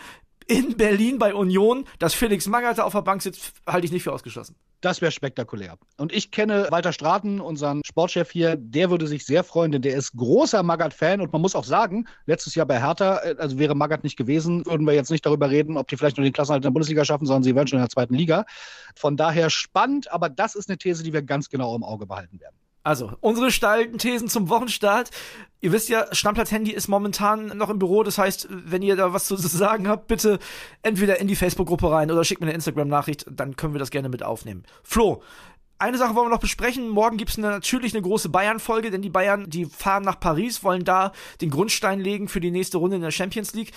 in 0.49 0.77
Berlin 0.77 1.19
bei 1.19 1.35
Union, 1.35 1.85
dass 1.99 2.15
Felix 2.15 2.47
Magath 2.47 2.81
auf 2.81 2.93
der 2.93 3.03
Bank 3.03 3.23
sitzt, 3.23 3.53
halte 3.67 3.85
ich 3.85 3.93
nicht 3.93 4.03
für 4.03 4.13
ausgeschlossen. 4.13 4.57
Das 4.81 5.03
wäre 5.03 5.13
spektakulär. 5.13 5.77
Und 5.97 6.13
ich 6.13 6.31
kenne 6.31 6.69
Walter 6.71 6.93
Straten, 6.93 7.41
unseren 7.41 7.83
Sportchef 7.85 8.31
hier, 8.31 8.57
der 8.57 8.91
würde 8.91 9.07
sich 9.07 9.27
sehr 9.27 9.45
freuen, 9.45 9.73
denn 9.73 9.83
der 9.83 9.97
ist 9.97 10.17
großer 10.17 10.63
Magath-Fan 10.63 11.21
und 11.21 11.33
man 11.33 11.43
muss 11.43 11.57
auch 11.57 11.65
sagen, 11.65 12.07
letztes 12.27 12.55
Jahr 12.55 12.65
bei 12.65 12.81
Hertha, 12.81 13.19
äh, 13.19 13.35
also 13.39 13.59
wäre 13.59 13.75
Magath 13.75 14.05
nicht 14.05 14.17
gewesen, 14.17 14.65
würden 14.67 14.87
wir 14.87 14.95
jetzt 14.95 15.11
nicht 15.11 15.27
darüber 15.27 15.51
reden, 15.51 15.77
ob 15.77 15.89
die 15.89 15.97
vielleicht 15.97 16.17
noch 16.17 16.25
den 16.25 16.33
Klassenhalt 16.33 16.61
in 16.61 16.69
der 16.69 16.71
Bundesliga 16.71 17.05
schaffen, 17.05 17.27
sondern 17.27 17.43
sie 17.43 17.55
wären 17.55 17.67
schon 17.67 17.79
in 17.79 17.85
der 17.85 17.91
zweiten 17.91 18.15
Liga. 18.15 18.47
Von 18.95 19.17
daher 19.17 19.51
spannend, 19.51 20.11
aber 20.11 20.29
das 20.29 20.55
ist 20.55 20.69
eine 20.69 20.79
These, 20.79 21.03
die 21.03 21.13
wir 21.13 21.23
ganz 21.23 21.51
genau 21.51 21.75
im 21.75 21.83
Auge 21.83 22.07
behalten 22.07 22.41
werden. 22.41 22.57
Also, 22.89 23.13
unsere 23.21 23.51
steilten 23.51 23.99
Thesen 23.99 24.29
zum 24.29 24.49
Wochenstart. 24.49 25.11
Ihr 25.61 25.73
wisst 25.73 25.91
ja, 25.91 26.07
Stammplatz-Handy 26.11 26.71
ist 26.71 26.89
momentan 26.89 27.49
noch 27.49 27.69
im 27.69 27.79
Büro. 27.79 28.03
Das 28.03 28.17
heißt, 28.17 28.49
wenn 28.49 28.81
ihr 28.81 28.97
da 28.97 29.13
was 29.13 29.27
zu 29.27 29.37
sagen 29.37 29.89
habt, 29.89 30.07
bitte 30.07 30.39
entweder 30.81 31.21
in 31.21 31.29
die 31.29 31.37
Facebook-Gruppe 31.37 31.91
rein 31.91 32.11
oder 32.11 32.25
schickt 32.25 32.41
mir 32.41 32.47
eine 32.47 32.55
Instagram-Nachricht. 32.55 33.27
Dann 33.31 33.57
können 33.57 33.75
wir 33.75 33.79
das 33.79 33.91
gerne 33.91 34.09
mit 34.09 34.23
aufnehmen. 34.23 34.65
Flo, 34.83 35.23
eine 35.79 35.99
Sache 35.99 36.15
wollen 36.15 36.29
wir 36.29 36.31
noch 36.31 36.41
besprechen. 36.41 36.89
Morgen 36.89 37.19
gibt 37.19 37.33
es 37.33 37.37
natürlich 37.37 37.93
eine 37.93 38.01
große 38.01 38.31
Bayern-Folge, 38.31 38.91
denn 38.91 39.03
die 39.03 39.11
Bayern, 39.11 39.51
die 39.51 39.67
fahren 39.67 40.03
nach 40.03 40.19
Paris, 40.19 40.65
wollen 40.65 40.85
da 40.85 41.13
den 41.43 41.51
Grundstein 41.51 42.01
legen 42.01 42.27
für 42.27 42.41
die 42.41 42.51
nächste 42.51 42.79
Runde 42.79 42.97
in 42.97 43.03
der 43.03 43.11
Champions 43.11 43.53
League. 43.53 43.73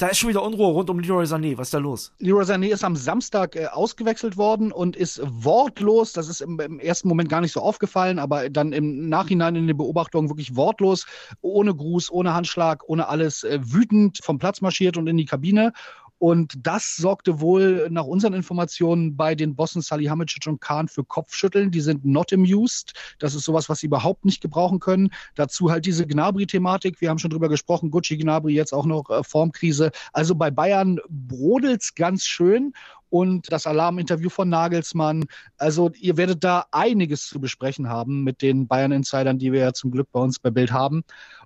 Da 0.00 0.06
ist 0.06 0.16
schon 0.16 0.30
wieder 0.30 0.42
Unruhe 0.42 0.72
rund 0.72 0.88
um 0.88 0.98
Leroy 0.98 1.24
Sané. 1.24 1.58
Was 1.58 1.66
ist 1.66 1.74
da 1.74 1.78
los? 1.78 2.14
Leroy 2.20 2.44
Sané 2.44 2.68
ist 2.68 2.84
am 2.84 2.96
Samstag 2.96 3.54
äh, 3.54 3.66
ausgewechselt 3.66 4.38
worden 4.38 4.72
und 4.72 4.96
ist 4.96 5.20
wortlos. 5.22 6.14
Das 6.14 6.26
ist 6.26 6.40
im, 6.40 6.58
im, 6.58 6.80
ersten 6.80 7.06
Moment 7.06 7.28
gar 7.28 7.42
nicht 7.42 7.52
so 7.52 7.60
aufgefallen, 7.60 8.18
aber 8.18 8.48
dann 8.48 8.72
im 8.72 9.10
Nachhinein 9.10 9.56
in 9.56 9.66
den 9.66 9.76
Beobachtungen 9.76 10.30
wirklich 10.30 10.56
wortlos, 10.56 11.04
ohne 11.42 11.74
Gruß, 11.74 12.10
ohne 12.10 12.32
Handschlag, 12.32 12.82
ohne 12.88 13.08
alles, 13.08 13.44
äh, 13.44 13.58
wütend 13.62 14.20
vom 14.22 14.38
Platz 14.38 14.62
marschiert 14.62 14.96
und 14.96 15.06
in 15.06 15.18
die 15.18 15.26
Kabine. 15.26 15.74
Und 16.20 16.52
das 16.66 16.96
sorgte 16.96 17.40
wohl 17.40 17.88
nach 17.90 18.04
unseren 18.04 18.34
Informationen 18.34 19.16
bei 19.16 19.34
den 19.34 19.56
Bossen 19.56 19.80
Salihamidzic 19.80 20.46
und 20.48 20.60
Kahn 20.60 20.86
für 20.86 21.02
Kopfschütteln. 21.02 21.70
Die 21.70 21.80
sind 21.80 22.04
not 22.04 22.30
amused. 22.34 22.92
Das 23.18 23.34
ist 23.34 23.44
sowas, 23.44 23.70
was 23.70 23.78
sie 23.78 23.86
überhaupt 23.86 24.26
nicht 24.26 24.42
gebrauchen 24.42 24.80
können. 24.80 25.08
Dazu 25.34 25.70
halt 25.70 25.86
diese 25.86 26.06
Gnabry-Thematik. 26.06 27.00
Wir 27.00 27.08
haben 27.08 27.18
schon 27.18 27.30
drüber 27.30 27.48
gesprochen. 27.48 27.90
Gucci 27.90 28.18
Gnabry 28.18 28.52
jetzt 28.52 28.74
auch 28.74 28.84
noch 28.84 29.08
äh, 29.08 29.24
Formkrise. 29.24 29.92
Also 30.12 30.34
bei 30.34 30.50
Bayern 30.50 31.00
brodelt's 31.08 31.94
ganz 31.94 32.26
schön 32.26 32.74
und 33.10 33.52
das 33.52 33.66
Alarminterview 33.66 34.30
von 34.30 34.48
Nagelsmann. 34.48 35.24
Also 35.58 35.90
ihr 35.98 36.16
werdet 36.16 36.42
da 36.44 36.66
einiges 36.70 37.26
zu 37.26 37.40
besprechen 37.40 37.88
haben 37.88 38.24
mit 38.24 38.40
den 38.40 38.66
Bayern-Insidern, 38.66 39.38
die 39.38 39.52
wir 39.52 39.60
ja 39.60 39.72
zum 39.72 39.90
Glück 39.90 40.08
bei 40.12 40.20
uns 40.20 40.38
bei 40.38 40.50
Bild 40.50 40.72
haben. 40.72 41.02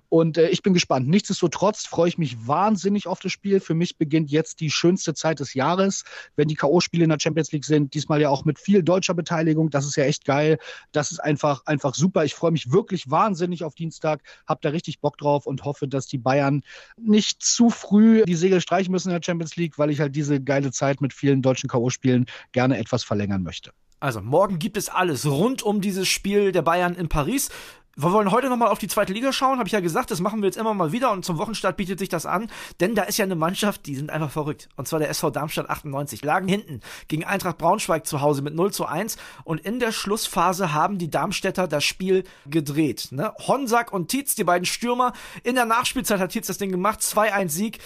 Und 0.09 0.37
äh, 0.37 0.49
ich 0.49 0.61
bin 0.61 0.73
gespannt. 0.73 1.07
Nichtsdestotrotz 1.07 1.85
freue 1.85 2.09
ich 2.09 2.17
mich 2.17 2.47
wahnsinnig 2.47 3.07
auf 3.07 3.19
das 3.19 3.31
Spiel. 3.31 3.59
Für 3.59 3.73
mich 3.73 3.97
beginnt 3.97 4.31
jetzt 4.31 4.59
die 4.59 4.71
schönste 4.71 5.13
Zeit 5.13 5.39
des 5.39 5.53
Jahres, 5.53 6.03
wenn 6.35 6.47
die 6.47 6.55
K.O.-Spiele 6.55 7.03
in 7.03 7.09
der 7.09 7.19
Champions 7.19 7.51
League 7.51 7.65
sind. 7.65 7.93
Diesmal 7.93 8.21
ja 8.21 8.29
auch 8.29 8.45
mit 8.45 8.59
viel 8.59 8.83
deutscher 8.83 9.13
Beteiligung. 9.13 9.69
Das 9.69 9.85
ist 9.85 9.95
ja 9.95 10.05
echt 10.05 10.25
geil. 10.25 10.57
Das 10.91 11.11
ist 11.11 11.19
einfach, 11.19 11.65
einfach 11.65 11.95
super. 11.95 12.25
Ich 12.25 12.35
freue 12.35 12.51
mich 12.51 12.71
wirklich 12.71 13.09
wahnsinnig 13.09 13.63
auf 13.63 13.75
Dienstag. 13.75 14.21
Hab 14.47 14.61
da 14.61 14.69
richtig 14.69 14.99
Bock 14.99 15.17
drauf 15.17 15.45
und 15.45 15.63
hoffe, 15.63 15.87
dass 15.87 16.07
die 16.07 16.17
Bayern 16.17 16.63
nicht 16.97 17.41
zu 17.41 17.69
früh 17.69 18.23
die 18.25 18.35
Segel 18.35 18.61
streichen 18.61 18.91
müssen 18.91 19.09
in 19.09 19.15
der 19.15 19.23
Champions 19.23 19.55
League, 19.55 19.77
weil 19.77 19.89
ich 19.89 19.99
halt 19.99 20.15
diese 20.15 20.41
geile 20.41 20.71
Zeit 20.71 21.01
mit 21.01 21.13
vielen 21.13 21.41
deutschen 21.41 21.69
K.O.-Spielen 21.69 22.27
gerne 22.51 22.77
etwas 22.77 23.03
verlängern 23.03 23.43
möchte. 23.43 23.71
Also 23.99 24.21
morgen 24.21 24.59
gibt 24.59 24.77
es 24.77 24.89
alles 24.89 25.25
rund 25.25 25.63
um 25.63 25.81
dieses 25.81 26.07
Spiel 26.07 26.51
der 26.51 26.61
Bayern 26.61 26.95
in 26.95 27.09
Paris. 27.09 27.49
Wir 27.97 28.11
wollen 28.11 28.31
heute 28.31 28.49
nochmal 28.49 28.67
auf 28.67 28.79
die 28.79 28.89
zweite 28.89 29.13
Liga 29.13 29.31
schauen, 29.31 29.57
habe 29.57 29.69
ich 29.69 29.71
ja 29.71 29.79
gesagt, 29.79 30.11
das 30.11 30.19
machen 30.19 30.41
wir 30.41 30.47
jetzt 30.47 30.57
immer 30.57 30.73
mal 30.73 30.91
wieder 30.91 31.11
und 31.11 31.23
zum 31.23 31.37
Wochenstart 31.37 31.77
bietet 31.77 31.97
sich 31.97 32.09
das 32.09 32.25
an, 32.25 32.51
denn 32.81 32.93
da 32.93 33.03
ist 33.03 33.15
ja 33.15 33.23
eine 33.23 33.35
Mannschaft, 33.35 33.85
die 33.85 33.95
sind 33.95 34.09
einfach 34.09 34.31
verrückt. 34.31 34.67
Und 34.75 34.85
zwar 34.85 34.99
der 34.99 35.09
SV 35.09 35.29
Darmstadt 35.29 35.69
98. 35.69 36.21
Lagen 36.21 36.49
hinten 36.49 36.81
gegen 37.07 37.23
Eintracht 37.23 37.57
Braunschweig 37.57 38.05
zu 38.05 38.19
Hause 38.19 38.41
mit 38.41 38.53
0 38.53 38.73
zu 38.73 38.85
1 38.85 39.15
und 39.45 39.61
in 39.61 39.79
der 39.79 39.93
Schlussphase 39.93 40.73
haben 40.73 40.97
die 40.97 41.09
Darmstädter 41.09 41.69
das 41.69 41.85
Spiel 41.85 42.25
gedreht. 42.45 43.07
Ne? 43.11 43.33
Honsack 43.47 43.93
und 43.93 44.09
Tietz, 44.09 44.35
die 44.35 44.43
beiden 44.43 44.65
Stürmer, 44.65 45.13
in 45.43 45.55
der 45.55 45.63
Nachspielzeit 45.63 46.19
hat 46.19 46.31
Tietz 46.31 46.47
das 46.47 46.57
Ding 46.57 46.71
gemacht, 46.71 46.99
2-1 46.99 47.47
Sieg. 47.47 47.79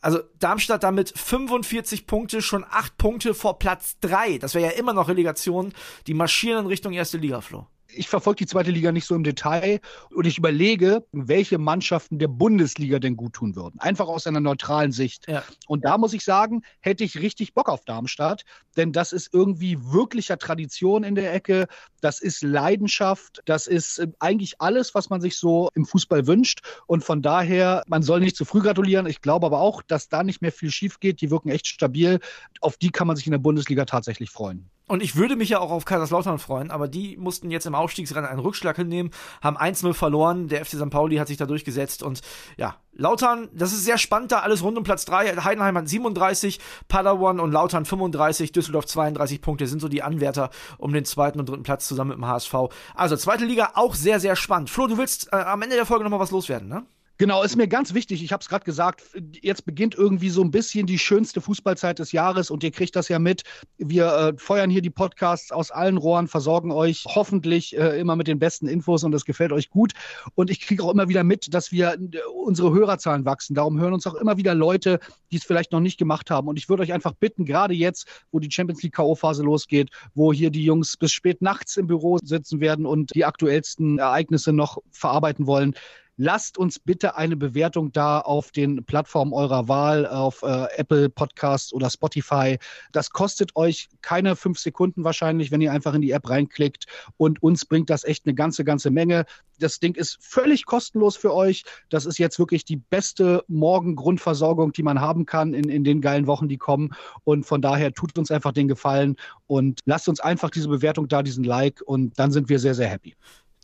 Also 0.00 0.20
Darmstadt 0.38 0.84
damit 0.84 1.12
45 1.18 2.06
Punkte, 2.06 2.42
schon 2.42 2.64
8 2.64 2.96
Punkte 2.96 3.34
vor 3.34 3.58
Platz 3.58 3.98
3. 4.02 4.38
Das 4.38 4.54
wäre 4.54 4.66
ja 4.66 4.78
immer 4.78 4.92
noch 4.92 5.08
Relegation. 5.08 5.72
Die 6.06 6.14
marschieren 6.14 6.60
in 6.60 6.66
Richtung 6.68 6.92
erste 6.92 7.18
Liga, 7.18 7.40
Flo 7.40 7.66
ich 7.92 8.08
verfolge 8.08 8.38
die 8.38 8.46
zweite 8.46 8.70
Liga 8.70 8.92
nicht 8.92 9.06
so 9.06 9.14
im 9.14 9.24
Detail 9.24 9.80
und 10.10 10.26
ich 10.26 10.38
überlege, 10.38 11.04
welche 11.12 11.58
Mannschaften 11.58 12.18
der 12.18 12.28
Bundesliga 12.28 12.98
denn 12.98 13.16
gut 13.16 13.34
tun 13.34 13.56
würden. 13.56 13.80
Einfach 13.80 14.08
aus 14.08 14.26
einer 14.26 14.40
neutralen 14.40 14.92
Sicht. 14.92 15.26
Ja. 15.28 15.42
Und 15.66 15.84
da 15.84 15.98
muss 15.98 16.12
ich 16.12 16.24
sagen, 16.24 16.62
hätte 16.80 17.04
ich 17.04 17.18
richtig 17.18 17.54
Bock 17.54 17.68
auf 17.68 17.84
Darmstadt, 17.84 18.44
denn 18.76 18.92
das 18.92 19.12
ist 19.12 19.32
irgendwie 19.32 19.78
wirklicher 19.80 20.38
Tradition 20.38 21.02
in 21.04 21.14
der 21.14 21.32
Ecke. 21.32 21.66
Das 22.00 22.20
ist 22.20 22.42
Leidenschaft. 22.42 23.42
Das 23.44 23.66
ist 23.66 23.98
äh, 23.98 24.08
eigentlich 24.18 24.60
alles, 24.60 24.94
was 24.94 25.10
man 25.10 25.20
sich 25.20 25.36
so 25.36 25.70
im 25.74 25.84
Fußball 25.84 26.26
wünscht. 26.26 26.60
Und 26.86 27.04
von 27.04 27.22
daher, 27.22 27.82
man 27.86 28.02
soll 28.02 28.20
nicht 28.20 28.36
zu 28.36 28.44
früh 28.44 28.60
gratulieren. 28.60 29.06
Ich 29.06 29.20
glaube 29.20 29.46
aber 29.46 29.60
auch, 29.60 29.82
dass 29.82 30.08
da 30.08 30.22
nicht 30.22 30.42
mehr 30.42 30.52
viel 30.52 30.70
schief 30.70 31.00
geht. 31.00 31.20
Die 31.20 31.30
wirken 31.30 31.48
echt 31.50 31.66
stabil. 31.66 32.20
Auf 32.60 32.76
die 32.76 32.90
kann 32.90 33.06
man 33.06 33.16
sich 33.16 33.26
in 33.26 33.32
der 33.32 33.38
Bundesliga 33.38 33.84
tatsächlich 33.84 34.30
freuen. 34.30 34.70
Und 34.88 35.02
ich 35.02 35.16
würde 35.16 35.36
mich 35.36 35.50
ja 35.50 35.60
auch 35.60 35.70
auf 35.70 35.84
Kaiserslautern 35.84 36.38
freuen, 36.38 36.70
aber 36.70 36.88
die 36.88 37.18
mussten 37.18 37.50
jetzt 37.50 37.66
im 37.66 37.74
Aufstiegsrennen 37.74 38.28
einen 38.28 38.40
Rückschlag 38.40 38.76
hinnehmen, 38.76 39.10
haben 39.42 39.58
1-0 39.58 39.92
verloren. 39.92 40.48
Der 40.48 40.64
FC 40.64 40.76
St. 40.76 40.88
Pauli 40.88 41.16
hat 41.16 41.28
sich 41.28 41.36
da 41.36 41.44
durchgesetzt 41.44 42.02
und 42.02 42.22
ja, 42.56 42.76
Lautern, 42.98 43.48
das 43.52 43.72
ist 43.72 43.84
sehr 43.84 43.96
spannend 43.96 44.32
da, 44.32 44.40
alles 44.40 44.62
rund 44.62 44.76
um 44.76 44.82
Platz 44.82 45.04
3. 45.04 45.36
Heidenheim 45.36 45.78
hat 45.78 45.88
37, 45.88 46.58
Padawan 46.88 47.38
und 47.38 47.52
Lautern 47.52 47.84
35, 47.84 48.50
Düsseldorf 48.50 48.86
32 48.86 49.40
Punkte, 49.40 49.68
sind 49.68 49.80
so 49.80 49.88
die 49.88 50.02
Anwärter 50.02 50.50
um 50.78 50.92
den 50.92 51.04
zweiten 51.04 51.38
und 51.38 51.48
dritten 51.48 51.62
Platz 51.62 51.86
zusammen 51.86 52.10
mit 52.10 52.18
dem 52.18 52.26
HSV. 52.26 52.54
Also 52.96 53.16
zweite 53.16 53.44
Liga 53.44 53.70
auch 53.74 53.94
sehr, 53.94 54.18
sehr 54.18 54.34
spannend. 54.34 54.68
Flo, 54.68 54.88
du 54.88 54.98
willst 54.98 55.32
äh, 55.32 55.36
am 55.36 55.62
Ende 55.62 55.76
der 55.76 55.86
Folge 55.86 56.02
nochmal 56.02 56.18
was 56.18 56.32
loswerden, 56.32 56.68
ne? 56.68 56.84
Genau, 57.20 57.42
ist 57.42 57.56
mir 57.56 57.66
ganz 57.66 57.94
wichtig. 57.94 58.22
Ich 58.22 58.32
habe 58.32 58.42
es 58.42 58.48
gerade 58.48 58.64
gesagt, 58.64 59.02
jetzt 59.42 59.66
beginnt 59.66 59.96
irgendwie 59.96 60.30
so 60.30 60.40
ein 60.40 60.52
bisschen 60.52 60.86
die 60.86 61.00
schönste 61.00 61.40
Fußballzeit 61.40 61.98
des 61.98 62.12
Jahres 62.12 62.48
und 62.48 62.62
ihr 62.62 62.70
kriegt 62.70 62.94
das 62.94 63.08
ja 63.08 63.18
mit. 63.18 63.42
Wir 63.76 64.06
äh, 64.06 64.32
feuern 64.38 64.70
hier 64.70 64.82
die 64.82 64.90
Podcasts 64.90 65.50
aus 65.50 65.72
allen 65.72 65.96
Rohren, 65.96 66.28
versorgen 66.28 66.70
euch 66.70 67.06
hoffentlich 67.08 67.76
äh, 67.76 67.98
immer 67.98 68.14
mit 68.14 68.28
den 68.28 68.38
besten 68.38 68.68
Infos 68.68 69.02
und 69.02 69.10
das 69.10 69.24
gefällt 69.24 69.50
euch 69.50 69.68
gut. 69.68 69.94
Und 70.36 70.48
ich 70.48 70.60
kriege 70.60 70.80
auch 70.84 70.92
immer 70.92 71.08
wieder 71.08 71.24
mit, 71.24 71.52
dass 71.52 71.72
wir 71.72 71.94
äh, 71.94 72.20
unsere 72.32 72.72
Hörerzahlen 72.72 73.24
wachsen. 73.24 73.54
Darum 73.54 73.80
hören 73.80 73.94
uns 73.94 74.06
auch 74.06 74.14
immer 74.14 74.36
wieder 74.36 74.54
Leute, 74.54 75.00
die 75.32 75.38
es 75.38 75.44
vielleicht 75.44 75.72
noch 75.72 75.80
nicht 75.80 75.98
gemacht 75.98 76.30
haben. 76.30 76.46
Und 76.46 76.56
ich 76.56 76.68
würde 76.68 76.84
euch 76.84 76.92
einfach 76.92 77.14
bitten, 77.14 77.44
gerade 77.44 77.74
jetzt, 77.74 78.06
wo 78.30 78.38
die 78.38 78.52
Champions 78.52 78.80
League 78.84 78.94
K.O.-Phase 78.94 79.42
losgeht, 79.42 79.90
wo 80.14 80.32
hier 80.32 80.50
die 80.50 80.64
Jungs 80.64 80.96
bis 80.96 81.10
spät 81.10 81.42
nachts 81.42 81.78
im 81.78 81.88
Büro 81.88 82.18
sitzen 82.22 82.60
werden 82.60 82.86
und 82.86 83.12
die 83.16 83.24
aktuellsten 83.24 83.98
Ereignisse 83.98 84.52
noch 84.52 84.78
verarbeiten 84.92 85.48
wollen, 85.48 85.74
Lasst 86.20 86.58
uns 86.58 86.80
bitte 86.80 87.16
eine 87.16 87.36
Bewertung 87.36 87.92
da 87.92 88.18
auf 88.18 88.50
den 88.50 88.84
Plattformen 88.84 89.32
eurer 89.32 89.68
Wahl, 89.68 90.04
auf 90.04 90.42
äh, 90.42 90.66
Apple 90.76 91.08
Podcasts 91.10 91.72
oder 91.72 91.88
Spotify. 91.90 92.58
Das 92.90 93.10
kostet 93.10 93.54
euch 93.54 93.88
keine 94.02 94.34
fünf 94.34 94.58
Sekunden 94.58 95.04
wahrscheinlich, 95.04 95.52
wenn 95.52 95.60
ihr 95.60 95.70
einfach 95.70 95.94
in 95.94 96.02
die 96.02 96.10
App 96.10 96.28
reinklickt. 96.28 96.86
Und 97.18 97.40
uns 97.40 97.64
bringt 97.64 97.88
das 97.88 98.02
echt 98.02 98.26
eine 98.26 98.34
ganze, 98.34 98.64
ganze 98.64 98.90
Menge. 98.90 99.26
Das 99.60 99.78
Ding 99.78 99.94
ist 99.94 100.18
völlig 100.20 100.66
kostenlos 100.66 101.16
für 101.16 101.32
euch. 101.32 101.62
Das 101.88 102.04
ist 102.04 102.18
jetzt 102.18 102.40
wirklich 102.40 102.64
die 102.64 102.78
beste 102.78 103.44
Morgengrundversorgung, 103.46 104.72
die 104.72 104.82
man 104.82 105.00
haben 105.00 105.24
kann 105.24 105.54
in, 105.54 105.68
in 105.68 105.84
den 105.84 106.00
geilen 106.00 106.26
Wochen, 106.26 106.48
die 106.48 106.58
kommen. 106.58 106.96
Und 107.22 107.44
von 107.44 107.62
daher 107.62 107.94
tut 107.94 108.18
uns 108.18 108.32
einfach 108.32 108.50
den 108.50 108.66
Gefallen 108.66 109.14
und 109.46 109.82
lasst 109.84 110.08
uns 110.08 110.18
einfach 110.18 110.50
diese 110.50 110.68
Bewertung 110.68 111.06
da, 111.06 111.22
diesen 111.22 111.44
Like 111.44 111.80
und 111.86 112.18
dann 112.18 112.32
sind 112.32 112.48
wir 112.48 112.58
sehr, 112.58 112.74
sehr 112.74 112.88
happy. 112.88 113.14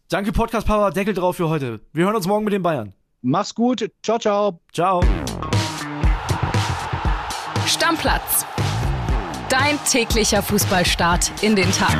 Danke, 0.08 0.32
Podcast 0.32 0.66
Power. 0.66 0.90
Deckel 0.90 1.14
drauf 1.14 1.36
für 1.36 1.48
heute. 1.48 1.80
Wir 1.92 2.04
hören 2.04 2.16
uns 2.16 2.26
morgen 2.26 2.44
mit 2.44 2.52
den 2.52 2.62
Bayern. 2.62 2.92
Mach's 3.22 3.54
gut. 3.54 3.90
Ciao, 4.02 4.18
ciao. 4.18 4.60
Ciao. 4.72 5.02
Stammplatz. 7.66 8.44
Dein 9.48 9.78
täglicher 9.90 10.42
Fußballstart 10.42 11.32
in 11.42 11.56
den 11.56 11.70
Tag. 11.72 11.96